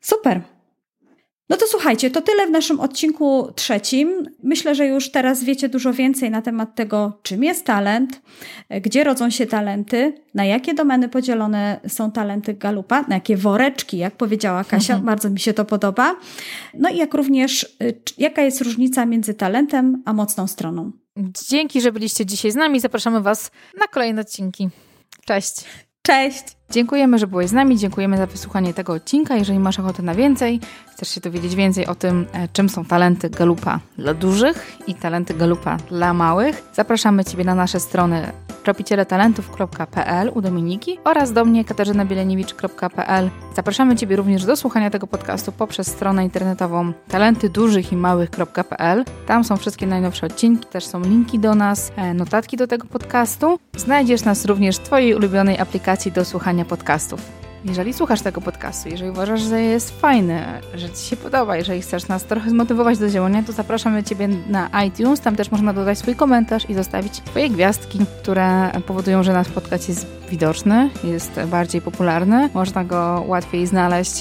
Super. 0.00 0.40
No 1.50 1.56
to 1.56 1.66
słuchajcie, 1.66 2.10
to 2.10 2.22
tyle 2.22 2.46
w 2.46 2.50
naszym 2.50 2.80
odcinku 2.80 3.52
trzecim. 3.54 4.30
Myślę, 4.42 4.74
że 4.74 4.86
już 4.86 5.10
teraz 5.10 5.44
wiecie 5.44 5.68
dużo 5.68 5.92
więcej 5.92 6.30
na 6.30 6.42
temat 6.42 6.74
tego, 6.74 7.18
czym 7.22 7.44
jest 7.44 7.66
talent, 7.66 8.22
gdzie 8.82 9.04
rodzą 9.04 9.30
się 9.30 9.46
talenty, 9.46 10.22
na 10.34 10.44
jakie 10.44 10.74
domeny 10.74 11.08
podzielone 11.08 11.80
są 11.88 12.12
talenty 12.12 12.54
Galupa, 12.54 13.04
na 13.08 13.14
jakie 13.14 13.36
woreczki, 13.36 13.98
jak 13.98 14.16
powiedziała 14.16 14.64
Kasia, 14.64 14.94
mhm. 14.94 15.06
bardzo 15.06 15.30
mi 15.30 15.40
się 15.40 15.52
to 15.52 15.64
podoba. 15.64 16.16
No 16.74 16.88
i 16.88 16.96
jak 16.96 17.14
również, 17.14 17.76
y, 17.82 18.00
jaka 18.18 18.42
jest 18.42 18.60
różnica 18.60 19.06
między 19.06 19.34
talentem 19.34 20.02
a 20.06 20.12
mocną 20.12 20.46
stroną. 20.46 20.92
Dzięki, 21.48 21.80
że 21.80 21.92
byliście 21.92 22.26
dzisiaj 22.26 22.50
z 22.50 22.56
nami. 22.56 22.80
Zapraszamy 22.80 23.20
Was 23.20 23.50
na 23.80 23.86
kolejne 23.86 24.20
odcinki. 24.20 24.68
Cześć. 25.24 25.54
Cześć. 26.02 26.59
Dziękujemy, 26.70 27.18
że 27.18 27.26
byłeś 27.26 27.48
z 27.48 27.52
nami, 27.52 27.78
dziękujemy 27.78 28.16
za 28.16 28.26
wysłuchanie 28.26 28.74
tego 28.74 28.92
odcinka. 28.92 29.36
Jeżeli 29.36 29.58
masz 29.58 29.78
ochotę 29.78 30.02
na 30.02 30.14
więcej, 30.14 30.60
chcesz 30.90 31.08
się 31.08 31.20
dowiedzieć 31.20 31.54
więcej 31.54 31.86
o 31.86 31.94
tym, 31.94 32.26
e, 32.32 32.48
czym 32.48 32.68
są 32.68 32.84
talenty 32.84 33.30
Galupa 33.30 33.80
dla 33.98 34.14
dużych 34.14 34.76
i 34.86 34.94
talenty 34.94 35.34
Galupa 35.34 35.76
dla 35.76 36.14
małych, 36.14 36.62
zapraszamy 36.74 37.24
Ciebie 37.24 37.44
na 37.44 37.54
nasze 37.54 37.80
strony 37.80 38.32
tropicieletalentów.pl 38.62 40.30
u 40.34 40.40
Dominiki 40.40 40.98
oraz 41.04 41.32
do 41.32 41.44
mnie 41.44 41.64
katarzynabilieniewicz.pl. 41.64 43.30
Zapraszamy 43.56 43.96
Ciebie 43.96 44.16
również 44.16 44.44
do 44.44 44.56
słuchania 44.56 44.90
tego 44.90 45.06
podcastu 45.06 45.52
poprzez 45.52 45.86
stronę 45.86 46.24
internetową 46.24 46.92
talentydużychimałych.pl. 47.08 49.04
Tam 49.26 49.44
są 49.44 49.56
wszystkie 49.56 49.86
najnowsze 49.86 50.26
odcinki, 50.26 50.66
też 50.66 50.86
są 50.86 51.02
linki 51.02 51.38
do 51.38 51.54
nas, 51.54 51.92
e, 51.96 52.14
notatki 52.14 52.56
do 52.56 52.66
tego 52.66 52.86
podcastu. 52.86 53.58
Znajdziesz 53.76 54.24
nas 54.24 54.44
również 54.44 54.76
w 54.76 54.80
Twojej 54.80 55.14
ulubionej 55.14 55.58
aplikacji 55.58 56.12
do 56.12 56.24
słuchania 56.24 56.59
podcastów. 56.64 57.20
Jeżeli 57.64 57.92
słuchasz 57.92 58.20
tego 58.20 58.40
podcastu, 58.40 58.88
jeżeli 58.88 59.10
uważasz, 59.10 59.40
że 59.40 59.62
jest 59.62 60.00
fajny, 60.00 60.44
że 60.74 60.90
Ci 60.90 61.08
się 61.08 61.16
podoba, 61.16 61.56
jeżeli 61.56 61.82
chcesz 61.82 62.08
nas 62.08 62.24
trochę 62.24 62.50
zmotywować 62.50 62.98
do 62.98 63.10
działania, 63.10 63.42
to 63.42 63.52
zapraszamy 63.52 64.04
Ciebie 64.04 64.28
na 64.28 64.82
iTunes. 64.84 65.20
Tam 65.20 65.36
też 65.36 65.50
można 65.50 65.72
dodać 65.72 65.98
swój 65.98 66.16
komentarz 66.16 66.70
i 66.70 66.74
zostawić 66.74 67.14
swoje 67.16 67.50
gwiazdki, 67.50 67.98
które 68.22 68.70
powodują, 68.86 69.22
że 69.22 69.32
nasz 69.32 69.48
podcast 69.48 69.88
jest 69.88 70.06
widoczny, 70.30 70.90
jest 71.04 71.40
bardziej 71.46 71.80
popularny. 71.80 72.50
Można 72.54 72.84
go 72.84 73.24
łatwiej 73.26 73.66
znaleźć 73.66 74.20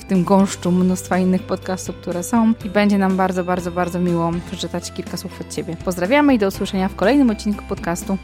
w 0.00 0.04
tym 0.04 0.24
gąszczu 0.24 0.72
mnóstwa 0.72 1.18
innych 1.18 1.42
podcastów, 1.42 1.96
które 1.96 2.22
są 2.22 2.52
i 2.64 2.70
będzie 2.70 2.98
nam 2.98 3.16
bardzo, 3.16 3.44
bardzo, 3.44 3.70
bardzo 3.70 4.00
miło 4.00 4.30
przeczytać 4.46 4.92
kilka 4.92 5.16
słów 5.16 5.40
od 5.40 5.54
Ciebie. 5.54 5.76
Pozdrawiamy 5.84 6.34
i 6.34 6.38
do 6.38 6.48
usłyszenia 6.48 6.88
w 6.88 6.96
kolejnym 6.96 7.30
odcinku 7.30 7.64
podcastu. 7.68 8.18